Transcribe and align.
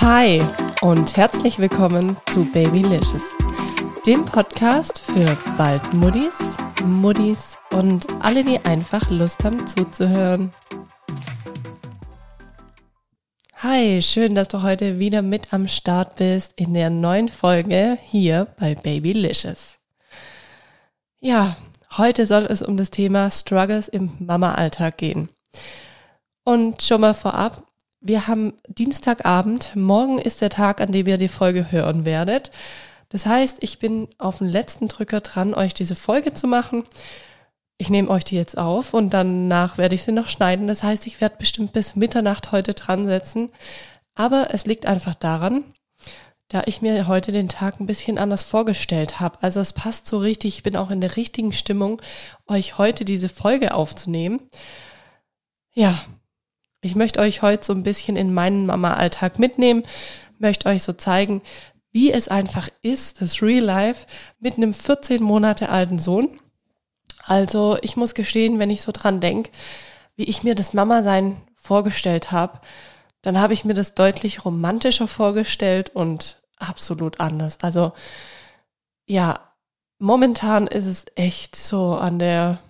Hi 0.00 0.42
und 0.80 1.14
herzlich 1.18 1.58
willkommen 1.58 2.16
zu 2.32 2.50
Babylicious, 2.50 3.22
dem 4.06 4.24
Podcast 4.24 4.98
für 4.98 5.36
bald 5.58 5.92
Muddis, 5.92 6.56
Muddis 6.82 7.58
und 7.70 8.06
alle, 8.20 8.42
die 8.42 8.58
einfach 8.60 9.10
Lust 9.10 9.44
haben 9.44 9.66
zuzuhören. 9.66 10.52
Hi, 13.56 14.00
schön, 14.00 14.34
dass 14.34 14.48
du 14.48 14.62
heute 14.62 14.98
wieder 14.98 15.20
mit 15.20 15.52
am 15.52 15.68
Start 15.68 16.16
bist 16.16 16.54
in 16.56 16.72
der 16.72 16.88
neuen 16.88 17.28
Folge 17.28 17.98
hier 18.02 18.46
bei 18.58 18.74
Babylicious. 18.76 19.76
Ja, 21.20 21.58
heute 21.98 22.26
soll 22.26 22.44
es 22.44 22.62
um 22.62 22.78
das 22.78 22.90
Thema 22.90 23.30
Struggles 23.30 23.86
im 23.88 24.12
Mama-Alltag 24.18 24.96
gehen. 24.96 25.28
Und 26.42 26.80
schon 26.80 27.02
mal 27.02 27.12
vorab, 27.12 27.69
wir 28.00 28.26
haben 28.26 28.54
Dienstagabend, 28.66 29.76
morgen 29.76 30.18
ist 30.18 30.40
der 30.40 30.50
Tag, 30.50 30.80
an 30.80 30.92
dem 30.92 31.06
ihr 31.06 31.18
die 31.18 31.28
Folge 31.28 31.70
hören 31.70 32.04
werdet. 32.04 32.50
Das 33.10 33.26
heißt, 33.26 33.58
ich 33.60 33.78
bin 33.78 34.08
auf 34.18 34.38
den 34.38 34.48
letzten 34.48 34.88
Drücker 34.88 35.20
dran, 35.20 35.52
euch 35.52 35.74
diese 35.74 35.96
Folge 35.96 36.32
zu 36.32 36.46
machen. 36.46 36.84
Ich 37.76 37.90
nehme 37.90 38.08
euch 38.08 38.24
die 38.24 38.36
jetzt 38.36 38.56
auf 38.56 38.94
und 38.94 39.10
danach 39.10 39.78
werde 39.78 39.94
ich 39.94 40.02
sie 40.02 40.12
noch 40.12 40.28
schneiden. 40.28 40.66
Das 40.66 40.82
heißt, 40.82 41.06
ich 41.06 41.20
werde 41.20 41.36
bestimmt 41.38 41.72
bis 41.72 41.96
Mitternacht 41.96 42.52
heute 42.52 42.74
dran 42.74 43.04
setzen. 43.04 43.50
Aber 44.14 44.48
es 44.52 44.66
liegt 44.66 44.86
einfach 44.86 45.14
daran, 45.14 45.64
da 46.48 46.62
ich 46.66 46.82
mir 46.82 47.06
heute 47.06 47.32
den 47.32 47.48
Tag 47.48 47.80
ein 47.80 47.86
bisschen 47.86 48.18
anders 48.18 48.44
vorgestellt 48.44 49.20
habe. 49.20 49.38
Also 49.40 49.60
es 49.60 49.72
passt 49.72 50.06
so 50.06 50.18
richtig, 50.18 50.56
ich 50.56 50.62
bin 50.62 50.76
auch 50.76 50.90
in 50.90 51.00
der 51.00 51.16
richtigen 51.16 51.52
Stimmung, 51.52 52.00
euch 52.46 52.78
heute 52.78 53.04
diese 53.04 53.28
Folge 53.28 53.74
aufzunehmen. 53.74 54.40
Ja, 55.72 56.04
ich 56.80 56.94
möchte 56.94 57.20
euch 57.20 57.42
heute 57.42 57.64
so 57.64 57.72
ein 57.72 57.82
bisschen 57.82 58.16
in 58.16 58.32
meinen 58.32 58.66
Mama-Alltag 58.66 59.38
mitnehmen, 59.38 59.82
möchte 60.38 60.68
euch 60.68 60.82
so 60.82 60.92
zeigen, 60.92 61.42
wie 61.92 62.12
es 62.12 62.28
einfach 62.28 62.68
ist, 62.82 63.20
das 63.20 63.42
Real 63.42 63.64
Life 63.64 64.06
mit 64.38 64.56
einem 64.56 64.72
14 64.72 65.22
Monate 65.22 65.68
alten 65.68 65.98
Sohn. 65.98 66.38
Also 67.24 67.76
ich 67.82 67.96
muss 67.96 68.14
gestehen, 68.14 68.58
wenn 68.58 68.70
ich 68.70 68.82
so 68.82 68.92
dran 68.92 69.20
denke, 69.20 69.50
wie 70.16 70.24
ich 70.24 70.42
mir 70.42 70.54
das 70.54 70.72
Mama-Sein 70.72 71.36
vorgestellt 71.56 72.32
habe, 72.32 72.60
dann 73.22 73.38
habe 73.38 73.52
ich 73.52 73.64
mir 73.64 73.74
das 73.74 73.94
deutlich 73.94 74.44
romantischer 74.44 75.08
vorgestellt 75.08 75.90
und 75.94 76.40
absolut 76.56 77.20
anders. 77.20 77.58
Also 77.62 77.92
ja, 79.06 79.52
momentan 79.98 80.66
ist 80.66 80.86
es 80.86 81.04
echt 81.16 81.56
so 81.56 81.94
an 81.94 82.18
der 82.18 82.60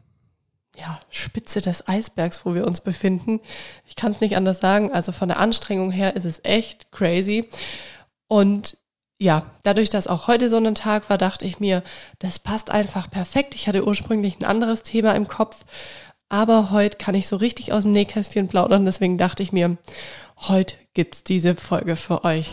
ja, 0.81 1.01
Spitze 1.11 1.61
des 1.61 1.87
Eisbergs, 1.87 2.45
wo 2.45 2.55
wir 2.55 2.67
uns 2.67 2.81
befinden. 2.81 3.41
Ich 3.87 3.97
kann 3.97 4.13
es 4.13 4.21
nicht 4.21 4.37
anders 4.37 4.61
sagen. 4.61 4.93
Also 4.93 5.13
von 5.13 5.29
der 5.29 5.39
Anstrengung 5.39 5.91
her 5.91 6.17
ist 6.17 6.25
es 6.25 6.41
echt 6.43 6.91
crazy. 6.91 7.49
Und 8.29 8.77
ja, 9.19 9.45
dadurch, 9.63 9.91
dass 9.91 10.07
auch 10.07 10.29
heute 10.29 10.49
so 10.49 10.57
ein 10.57 10.75
Tag 10.75 11.11
war, 11.11 11.19
dachte 11.19 11.47
ich 11.47 11.61
mir, 11.61 11.83
das 12.19 12.39
passt 12.39 12.71
einfach 12.71 13.11
perfekt. 13.11 13.55
Ich 13.55 13.69
hatte 13.69 13.87
ursprünglich 13.87 14.41
ein 14.41 14.45
anderes 14.45 14.83
Thema 14.83 15.15
im 15.15 15.29
Kopf, 15.29 15.65
aber 16.31 16.71
heute 16.71 16.97
kann 16.97 17.15
ich 17.15 17.29
so 17.29 17.37
richtig 17.37 17.73
aus 17.73 17.83
dem 17.83 17.93
Nähkästchen 17.93 18.49
plaudern. 18.49 18.87
Deswegen 18.87 19.19
dachte 19.19 19.43
ich 19.43 19.53
mir, 19.53 19.77
heute 20.39 20.77
gibt's 20.95 21.23
diese 21.23 21.55
Folge 21.55 21.97
für 21.97 22.25
euch. 22.25 22.53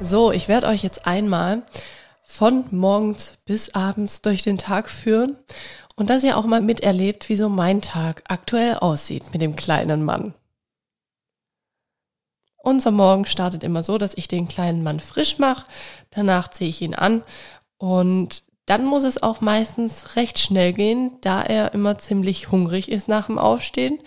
So, 0.00 0.32
ich 0.32 0.48
werde 0.48 0.66
euch 0.66 0.82
jetzt 0.82 1.06
einmal 1.06 1.62
von 2.22 2.64
morgens 2.70 3.38
bis 3.44 3.74
abends 3.74 4.22
durch 4.22 4.42
den 4.42 4.58
Tag 4.58 4.88
führen 4.88 5.36
und 5.96 6.10
dass 6.10 6.24
ihr 6.24 6.36
auch 6.36 6.46
mal 6.46 6.60
miterlebt, 6.60 7.28
wie 7.28 7.36
so 7.36 7.48
mein 7.48 7.82
Tag 7.82 8.22
aktuell 8.28 8.76
aussieht 8.76 9.24
mit 9.32 9.42
dem 9.42 9.56
kleinen 9.56 10.04
Mann. 10.04 10.34
Unser 12.56 12.92
Morgen 12.92 13.26
startet 13.26 13.64
immer 13.64 13.82
so, 13.82 13.98
dass 13.98 14.14
ich 14.14 14.28
den 14.28 14.46
kleinen 14.46 14.82
Mann 14.82 15.00
frisch 15.00 15.38
mache, 15.38 15.66
danach 16.10 16.48
ziehe 16.48 16.70
ich 16.70 16.80
ihn 16.80 16.94
an 16.94 17.22
und 17.76 18.44
dann 18.66 18.84
muss 18.84 19.02
es 19.02 19.22
auch 19.22 19.40
meistens 19.40 20.14
recht 20.14 20.38
schnell 20.38 20.72
gehen, 20.72 21.18
da 21.20 21.42
er 21.42 21.74
immer 21.74 21.98
ziemlich 21.98 22.52
hungrig 22.52 22.88
ist 22.90 23.08
nach 23.08 23.26
dem 23.26 23.38
Aufstehen. 23.38 23.98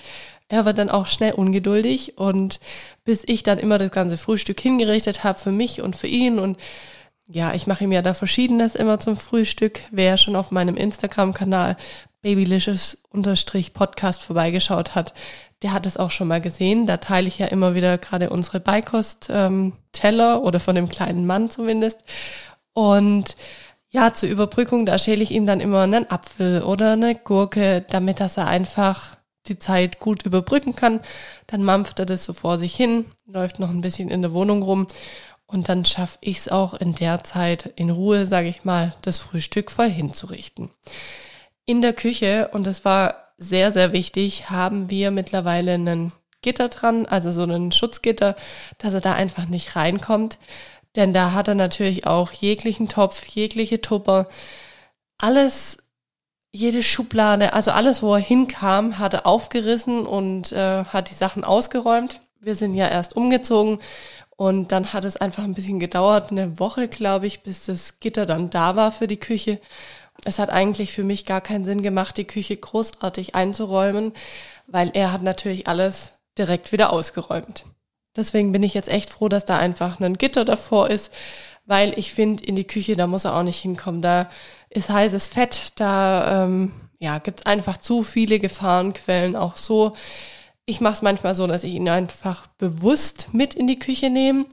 Er 0.48 0.66
wird 0.66 0.78
dann 0.78 0.90
auch 0.90 1.08
schnell 1.08 1.34
ungeduldig 1.34 2.18
und 2.18 2.60
bis 3.04 3.24
ich 3.26 3.44
dann 3.44 3.58
immer 3.58 3.78
das 3.78 3.92
ganze 3.92 4.18
Frühstück 4.18 4.60
hingerichtet 4.62 5.24
habe 5.24 5.40
für 5.40 5.52
mich 5.52 5.82
und 5.82 5.96
für 5.96 6.08
ihn 6.08 6.40
und 6.40 6.58
ja, 7.28 7.54
ich 7.54 7.68
mache 7.68 7.84
ihm 7.84 7.92
ja 7.92 8.02
da 8.02 8.14
verschiedenes 8.14 8.76
immer 8.76 9.00
zum 9.00 9.18
Frühstück. 9.18 9.82
Wer 9.92 10.18
schon 10.18 10.36
auf 10.36 10.52
meinem 10.52 10.78
Instagram-Kanal 10.78 11.78
babylicious-podcast 12.22 14.22
vorbeigeschaut 14.22 14.96
hat, 14.96 15.14
der 15.62 15.74
hat 15.74 15.86
es 15.86 15.98
auch 15.98 16.12
schon 16.12 16.28
mal 16.28 16.42
gesehen. 16.42 16.86
Da 16.86 16.98
teile 16.98 17.28
ich 17.28 17.40
ja 17.40 17.48
immer 17.48 17.76
wieder 17.76 17.98
gerade 17.98 18.30
unsere 18.30 18.60
Beikost-Teller 18.60 20.44
oder 20.44 20.60
von 20.60 20.76
dem 20.76 20.90
kleinen 20.90 21.26
Mann 21.26 21.50
zumindest. 21.50 22.00
Und 22.74 23.36
ja, 23.90 24.14
zur 24.14 24.30
Überbrückung, 24.30 24.86
da 24.86 25.00
schäle 25.00 25.24
ich 25.24 25.32
ihm 25.32 25.46
dann 25.46 25.62
immer 25.62 25.82
einen 25.82 26.10
Apfel 26.10 26.62
oder 26.62 26.94
eine 26.94 27.16
Gurke, 27.16 27.86
damit 27.90 28.20
dass 28.20 28.38
er 28.38 28.48
einfach 28.48 29.16
die 29.48 29.58
Zeit 29.58 30.00
gut 30.00 30.24
überbrücken 30.24 30.76
kann. 30.76 31.00
Dann 31.48 31.64
mampft 31.64 32.00
er 32.00 32.06
das 32.06 32.26
so 32.26 32.34
vor 32.34 32.58
sich 32.58 32.76
hin, 32.76 33.06
läuft 33.26 33.60
noch 33.60 33.70
ein 33.70 33.82
bisschen 33.82 34.10
in 34.10 34.22
der 34.22 34.34
Wohnung 34.34 34.64
rum 34.64 34.88
und 35.48 35.70
dann 35.70 35.86
schaffe 35.86 36.18
ich 36.22 36.38
es 36.38 36.50
auch 36.50 36.74
in 36.74 36.96
der 36.96 37.24
Zeit 37.24 37.74
in 37.76 37.90
Ruhe, 37.90 38.26
sage 38.26 38.48
ich 38.48 38.64
mal, 38.64 38.96
das 39.02 39.20
Frühstück 39.20 39.72
voll 39.72 39.90
hinzurichten. 39.90 40.70
In 41.66 41.82
der 41.82 41.94
Küche, 41.94 42.50
und 42.52 42.66
das 42.66 42.86
war 42.86 43.34
sehr, 43.38 43.72
sehr 43.72 43.94
wichtig, 43.94 44.50
haben 44.50 44.90
wir 44.90 45.12
mittlerweile 45.12 45.74
einen 45.74 46.12
Gitter 46.42 46.70
dran, 46.70 47.06
also 47.06 47.32
so 47.32 47.44
einen 47.44 47.72
Schutzgitter, 47.72 48.36
dass 48.78 48.94
er 48.94 49.02
da 49.02 49.14
einfach 49.14 49.48
nicht 49.48 49.76
reinkommt. 49.76 50.38
Denn 50.96 51.12
da 51.12 51.34
hat 51.34 51.48
er 51.48 51.56
natürlich 51.56 52.08
auch 52.08 52.32
jeglichen 52.32 52.88
Topf, 52.88 53.26
jegliche 53.26 53.82
Tupper, 53.82 54.30
alles, 55.18 55.80
jede 56.52 56.84
Schublade, 56.84 57.54
also 57.54 57.72
alles, 57.72 58.02
wo 58.02 58.14
er 58.14 58.22
hinkam, 58.22 58.98
hat 58.98 59.14
er 59.14 59.26
aufgerissen 59.26 60.06
und 60.06 60.54
äh, 60.54 60.86
hat 60.86 61.10
die 61.10 61.16
Sachen 61.16 61.44
ausgeräumt. 61.44 62.22
Wir 62.40 62.56
sind 62.56 62.76
ja 62.76 62.88
erst 62.88 63.16
umgezogen 63.16 63.80
und 64.38 64.72
dann 64.72 64.94
hat 64.94 65.06
es 65.06 65.18
einfach 65.18 65.44
ein 65.44 65.54
bisschen 65.54 65.80
gedauert, 65.80 66.32
eine 66.32 66.60
Woche, 66.60 66.88
glaube 66.88 67.28
ich, 67.28 67.42
bis 67.42 67.66
das 67.66 68.00
Gitter 68.00 68.26
dann 68.26 68.50
da 68.50 68.76
war 68.76 68.92
für 68.92 69.08
die 69.08 69.20
Küche. 69.20 69.60
Es 70.24 70.40
hat 70.40 70.50
eigentlich 70.50 70.92
für 70.92 71.04
mich 71.04 71.26
gar 71.26 71.42
keinen 71.42 71.66
Sinn 71.66 71.82
gemacht, 71.82 72.18
die 72.18 72.26
Küche 72.26 72.58
großartig 72.58 73.36
einzuräumen, 73.36 74.14
weil 74.68 74.92
er 74.94 75.12
hat 75.12 75.22
natürlich 75.22 75.68
alles 75.68 76.14
direkt 76.38 76.72
wieder 76.72 76.92
ausgeräumt. 76.92 77.66
Deswegen 78.16 78.52
bin 78.52 78.64
ich 78.64 78.74
jetzt 78.74 78.90
echt 78.90 79.10
froh, 79.10 79.30
dass 79.30 79.46
da 79.46 79.58
einfach 79.58 80.00
ein 80.00 80.18
Gitter 80.18 80.46
davor 80.46 80.90
ist, 80.90 81.14
weil 81.66 81.98
ich 81.98 82.14
finde, 82.14 82.44
in 82.44 82.56
die 82.56 82.68
Küche, 82.68 82.96
da 82.96 83.08
muss 83.08 83.26
er 83.26 83.36
auch 83.36 83.44
nicht 83.44 83.60
hinkommen. 83.60 84.02
Da 84.02 84.30
ist 84.70 84.90
heißes 84.90 85.28
Fett, 85.28 85.74
da 85.78 86.44
ähm, 86.44 86.74
ja, 87.00 87.20
gibt's 87.20 87.46
einfach 87.46 87.78
zu 87.78 88.04
viele 88.04 88.40
Gefahrenquellen 88.40 89.36
auch 89.36 89.58
so. 89.58 89.96
Ich 90.68 90.82
mache 90.82 90.94
es 90.94 91.02
manchmal 91.04 91.36
so, 91.36 91.46
dass 91.46 91.64
ich 91.64 91.76
ihn 91.76 91.88
einfach 91.90 92.48
bewusst 92.58 93.30
mit 93.34 93.54
in 93.54 93.68
die 93.68 93.78
Küche 93.78 94.10
nehme. 94.10 94.46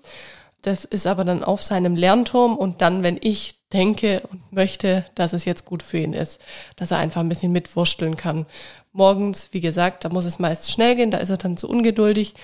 Das 0.60 0.84
ist 0.84 1.06
aber 1.06 1.24
dann 1.24 1.42
auf 1.42 1.62
seinem 1.62 1.96
Lernturm 1.96 2.56
und 2.56 2.82
dann, 2.82 3.02
wenn 3.02 3.18
ich 3.20 3.62
denke 3.72 4.22
und 4.30 4.52
möchte, 4.52 5.06
dass 5.14 5.32
es 5.32 5.44
jetzt 5.46 5.64
gut 5.64 5.82
für 5.82 5.98
ihn 5.98 6.12
ist, 6.12 6.44
dass 6.76 6.90
er 6.90 6.98
einfach 6.98 7.20
ein 7.20 7.28
bisschen 7.28 7.52
mitwursteln 7.52 8.16
kann. 8.16 8.46
Morgens, 8.92 9.48
wie 9.52 9.62
gesagt, 9.62 10.04
da 10.04 10.10
muss 10.10 10.26
es 10.26 10.38
meist 10.38 10.70
schnell 10.70 10.94
gehen, 10.96 11.10
da 11.10 11.18
ist 11.18 11.30
er 11.30 11.38
dann 11.38 11.56
zu 11.56 11.68
ungeduldig 11.68 12.34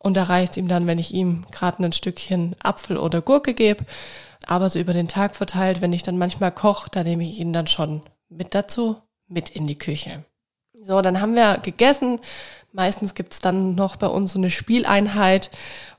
und 0.00 0.16
da 0.16 0.24
reicht 0.24 0.52
es 0.52 0.56
ihm 0.58 0.66
dann, 0.66 0.88
wenn 0.88 0.98
ich 0.98 1.14
ihm 1.14 1.46
gerade 1.52 1.84
ein 1.84 1.92
Stückchen 1.92 2.56
Apfel 2.60 2.96
oder 2.96 3.22
Gurke 3.22 3.54
gebe. 3.54 3.84
Aber 4.44 4.68
so 4.68 4.80
über 4.80 4.92
den 4.92 5.06
Tag 5.06 5.36
verteilt, 5.36 5.80
wenn 5.80 5.92
ich 5.92 6.02
dann 6.02 6.18
manchmal 6.18 6.50
koche, 6.50 6.90
da 6.90 7.04
nehme 7.04 7.22
ich 7.22 7.38
ihn 7.38 7.52
dann 7.52 7.68
schon 7.68 8.02
mit 8.28 8.54
dazu, 8.56 8.96
mit 9.28 9.50
in 9.50 9.68
die 9.68 9.78
Küche. 9.78 10.24
So, 10.84 11.00
dann 11.00 11.20
haben 11.20 11.34
wir 11.34 11.58
gegessen, 11.58 12.18
Meistens 12.72 13.14
gibt's 13.14 13.40
dann 13.40 13.74
noch 13.74 13.96
bei 13.96 14.06
uns 14.06 14.32
so 14.32 14.38
eine 14.38 14.50
Spieleinheit 14.50 15.50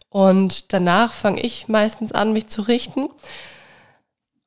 und 0.09 0.73
danach 0.73 1.13
fange 1.13 1.41
ich 1.41 1.67
meistens 1.67 2.11
an, 2.11 2.33
mich 2.33 2.47
zu 2.47 2.63
richten. 2.63 3.09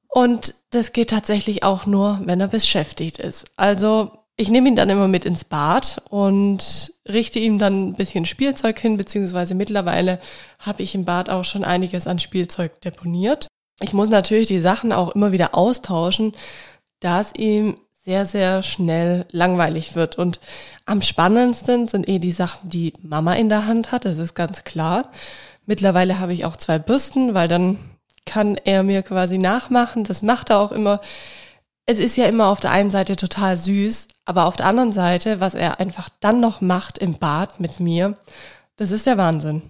Und 0.09 0.55
das 0.71 0.93
geht 0.93 1.11
tatsächlich 1.11 1.63
auch 1.63 1.87
nur, 1.87 2.21
wenn 2.25 2.41
er 2.41 2.49
beschäftigt 2.49 3.19
ist. 3.19 3.47
Also 3.57 4.11
ich 4.37 4.51
nehme 4.51 4.69
ihn 4.69 4.77
dann 4.77 4.91
immer 4.91 5.09
mit 5.09 5.25
ins 5.25 5.45
Bad 5.45 6.03
und 6.11 6.93
richte 7.09 7.39
ihm 7.39 7.59
dann 7.59 7.89
ein 7.89 7.95
bisschen 7.95 8.27
Spielzeug 8.27 8.79
hin, 8.79 8.97
beziehungsweise 8.97 9.55
mittlerweile 9.55 10.19
habe 10.59 10.83
ich 10.83 10.95
im 10.95 11.05
Bad 11.05 11.31
auch 11.31 11.45
schon 11.45 11.65
einiges 11.65 12.07
an 12.07 12.19
Spielzeug 12.19 12.81
deponiert. 12.81 13.47
Ich 13.81 13.93
muss 13.93 14.09
natürlich 14.09 14.49
die 14.49 14.61
Sachen 14.61 14.93
auch 14.93 15.11
immer 15.15 15.33
wieder 15.33 15.55
austauschen, 15.55 16.35
da 17.01 17.21
es 17.21 17.35
ihm 17.37 17.77
sehr, 18.07 18.25
sehr 18.25 18.63
schnell 18.63 19.27
langweilig 19.33 19.97
wird. 19.97 20.17
Und 20.17 20.39
am 20.87 21.03
spannendsten 21.03 21.89
sind 21.89 22.09
eh 22.09 22.21
die 22.21 22.31
Sachen, 22.31 22.71
die 22.71 22.93
Mama 23.03 23.35
in 23.35 23.49
der 23.49 23.67
Hand 23.67 23.91
hat, 23.91 24.05
das 24.05 24.19
ist 24.19 24.35
ganz 24.35 24.63
klar. 24.63 25.11
Mittlerweile 25.67 26.21
habe 26.21 26.33
ich 26.33 26.45
auch 26.45 26.57
zwei 26.57 26.79
Bürsten, 26.79 27.35
weil 27.35 27.49
dann 27.49 27.79
kann 28.25 28.57
er 28.65 28.85
mir 28.85 29.03
quasi 29.03 29.39
nachmachen. 29.39 30.05
Das 30.05 30.23
macht 30.23 30.51
er 30.51 30.61
auch 30.61 30.71
immer. 30.71 31.01
Es 31.85 31.99
ist 31.99 32.17
ja 32.17 32.27
immer 32.27 32.47
auf 32.47 32.61
der 32.61 32.71
einen 32.71 32.93
Seite 32.93 33.17
total 33.17 33.57
süß, 33.57 34.07
aber 34.25 34.47
auf 34.47 34.57
der 34.57 34.67
anderen 34.67 34.93
Seite, 34.93 35.41
was 35.41 35.55
er 35.55 35.81
einfach 35.81 36.09
dann 36.21 36.41
noch 36.41 36.61
macht 36.61 36.99
im 36.99 37.19
Bad 37.19 37.59
mit 37.59 37.81
mir, 37.81 38.15
das 38.77 38.93
ist 38.93 39.07
der 39.07 39.19
Wahnsinn. 39.19 39.63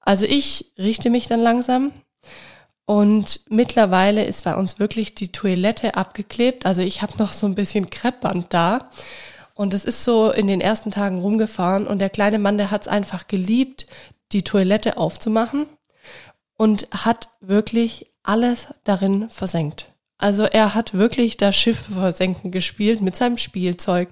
Also 0.00 0.26
ich 0.26 0.72
richte 0.76 1.08
mich 1.08 1.26
dann 1.26 1.40
langsam 1.40 1.92
und 2.86 3.40
mittlerweile 3.50 4.24
ist 4.24 4.44
bei 4.44 4.54
uns 4.54 4.78
wirklich 4.78 5.14
die 5.16 5.32
Toilette 5.32 5.96
abgeklebt. 5.96 6.64
Also 6.66 6.80
ich 6.80 7.02
habe 7.02 7.18
noch 7.18 7.32
so 7.32 7.46
ein 7.46 7.56
bisschen 7.56 7.90
Kreppband 7.90 8.54
da. 8.54 8.90
Und 9.54 9.74
es 9.74 9.84
ist 9.84 10.04
so 10.04 10.30
in 10.30 10.46
den 10.46 10.60
ersten 10.60 10.90
Tagen 10.90 11.20
rumgefahren 11.20 11.86
und 11.86 11.98
der 11.98 12.10
kleine 12.10 12.38
Mann, 12.38 12.58
der 12.58 12.70
hat 12.70 12.82
es 12.82 12.88
einfach 12.88 13.26
geliebt, 13.26 13.86
die 14.32 14.42
Toilette 14.42 14.98
aufzumachen 14.98 15.66
und 16.56 16.88
hat 16.92 17.30
wirklich 17.40 18.12
alles 18.22 18.68
darin 18.84 19.30
versenkt. 19.30 19.92
Also 20.18 20.44
er 20.44 20.74
hat 20.74 20.94
wirklich 20.94 21.36
das 21.38 21.56
Schiff 21.56 21.86
versenken 21.92 22.50
gespielt 22.50 23.00
mit 23.00 23.16
seinem 23.16 23.38
Spielzeug, 23.38 24.10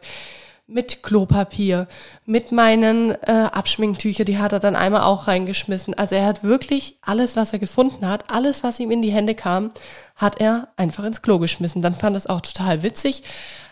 mit 0.67 1.03
Klopapier, 1.03 1.87
mit 2.25 2.51
meinen 2.51 3.11
äh, 3.11 3.49
Abschminktücher, 3.53 4.25
die 4.25 4.39
hat 4.39 4.53
er 4.53 4.61
dann 4.61 4.77
einmal 4.77 5.03
auch 5.03 5.29
reingeschmissen. 5.29 5.93
Also 5.95 6.15
er 6.15 6.27
hat 6.27 6.43
wirklich 6.43 6.97
alles, 7.03 7.37
was 7.37 7.53
er 7.53 7.59
gefunden 7.59 8.09
hat, 8.09 8.31
alles, 8.31 8.65
was 8.65 8.81
ihm 8.81 8.91
in 8.91 9.03
die 9.03 9.13
Hände 9.13 9.35
kam, 9.35 9.73
hat 10.17 10.41
er 10.41 10.69
einfach 10.77 11.05
ins 11.05 11.21
Klo 11.21 11.39
geschmissen. 11.39 11.83
Dann 11.83 11.95
fand 11.95 12.17
es 12.17 12.27
auch 12.27 12.41
total 12.41 12.83
witzig. 12.83 13.25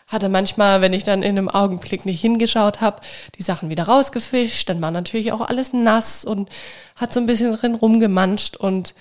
Hat 0.06 0.22
er 0.22 0.28
manchmal, 0.28 0.82
wenn 0.82 0.92
ich 0.92 1.04
dann 1.04 1.22
in 1.22 1.38
einem 1.38 1.48
Augenblick 1.48 2.04
nicht 2.04 2.20
hingeschaut 2.20 2.82
habe, 2.82 3.00
die 3.38 3.42
Sachen 3.42 3.70
wieder 3.70 3.84
rausgefischt. 3.84 4.68
Dann 4.68 4.82
war 4.82 4.90
natürlich 4.90 5.32
auch 5.32 5.40
alles 5.40 5.72
nass 5.72 6.26
und 6.26 6.50
hat 6.96 7.14
so 7.14 7.20
ein 7.20 7.26
bisschen 7.26 7.52
drin 7.56 7.74
rumgemanscht. 7.74 8.56
Und 8.56 8.94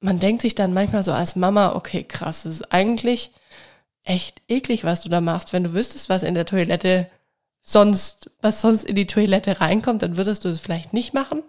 man 0.00 0.18
denkt 0.18 0.42
sich 0.42 0.54
dann 0.54 0.74
manchmal 0.74 1.02
so 1.02 1.12
als 1.12 1.36
Mama, 1.36 1.74
okay, 1.74 2.04
krass, 2.04 2.42
das 2.42 2.56
ist 2.56 2.72
eigentlich 2.72 3.30
echt 4.04 4.42
eklig, 4.48 4.84
was 4.84 5.00
du 5.00 5.08
da 5.08 5.22
machst. 5.22 5.54
Wenn 5.54 5.64
du 5.64 5.72
wüsstest, 5.72 6.10
was 6.10 6.22
in 6.22 6.34
der 6.34 6.44
Toilette 6.44 7.08
sonst, 7.62 8.30
was 8.42 8.60
sonst 8.60 8.84
in 8.84 8.96
die 8.96 9.06
Toilette 9.06 9.60
reinkommt, 9.60 10.02
dann 10.02 10.16
würdest 10.16 10.44
du 10.44 10.48
es 10.48 10.60
vielleicht 10.60 10.92
nicht 10.92 11.14
machen. 11.14 11.42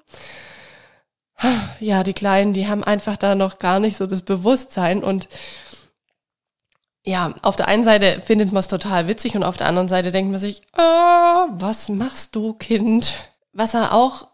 Ja, 1.79 2.03
die 2.03 2.13
Kleinen, 2.13 2.53
die 2.53 2.67
haben 2.67 2.83
einfach 2.83 3.17
da 3.17 3.35
noch 3.35 3.57
gar 3.57 3.79
nicht 3.79 3.97
so 3.97 4.05
das 4.05 4.21
Bewusstsein 4.21 5.03
und 5.03 5.27
ja, 7.05 7.33
auf 7.41 7.57
der 7.57 7.67
einen 7.67 7.83
Seite 7.83 8.21
findet 8.21 8.53
man 8.53 8.61
es 8.61 8.69
total 8.69 9.09
witzig 9.09 9.35
und 9.35 9.43
auf 9.43 9.57
der 9.57 9.67
anderen 9.67 9.89
Seite 9.89 10.11
denkt 10.11 10.31
man 10.31 10.39
sich, 10.39 10.61
oh, 10.77 11.47
was 11.49 11.89
machst 11.89 12.35
du, 12.35 12.53
Kind? 12.53 13.17
Was 13.51 13.73
er 13.73 13.93
auch 13.93 14.29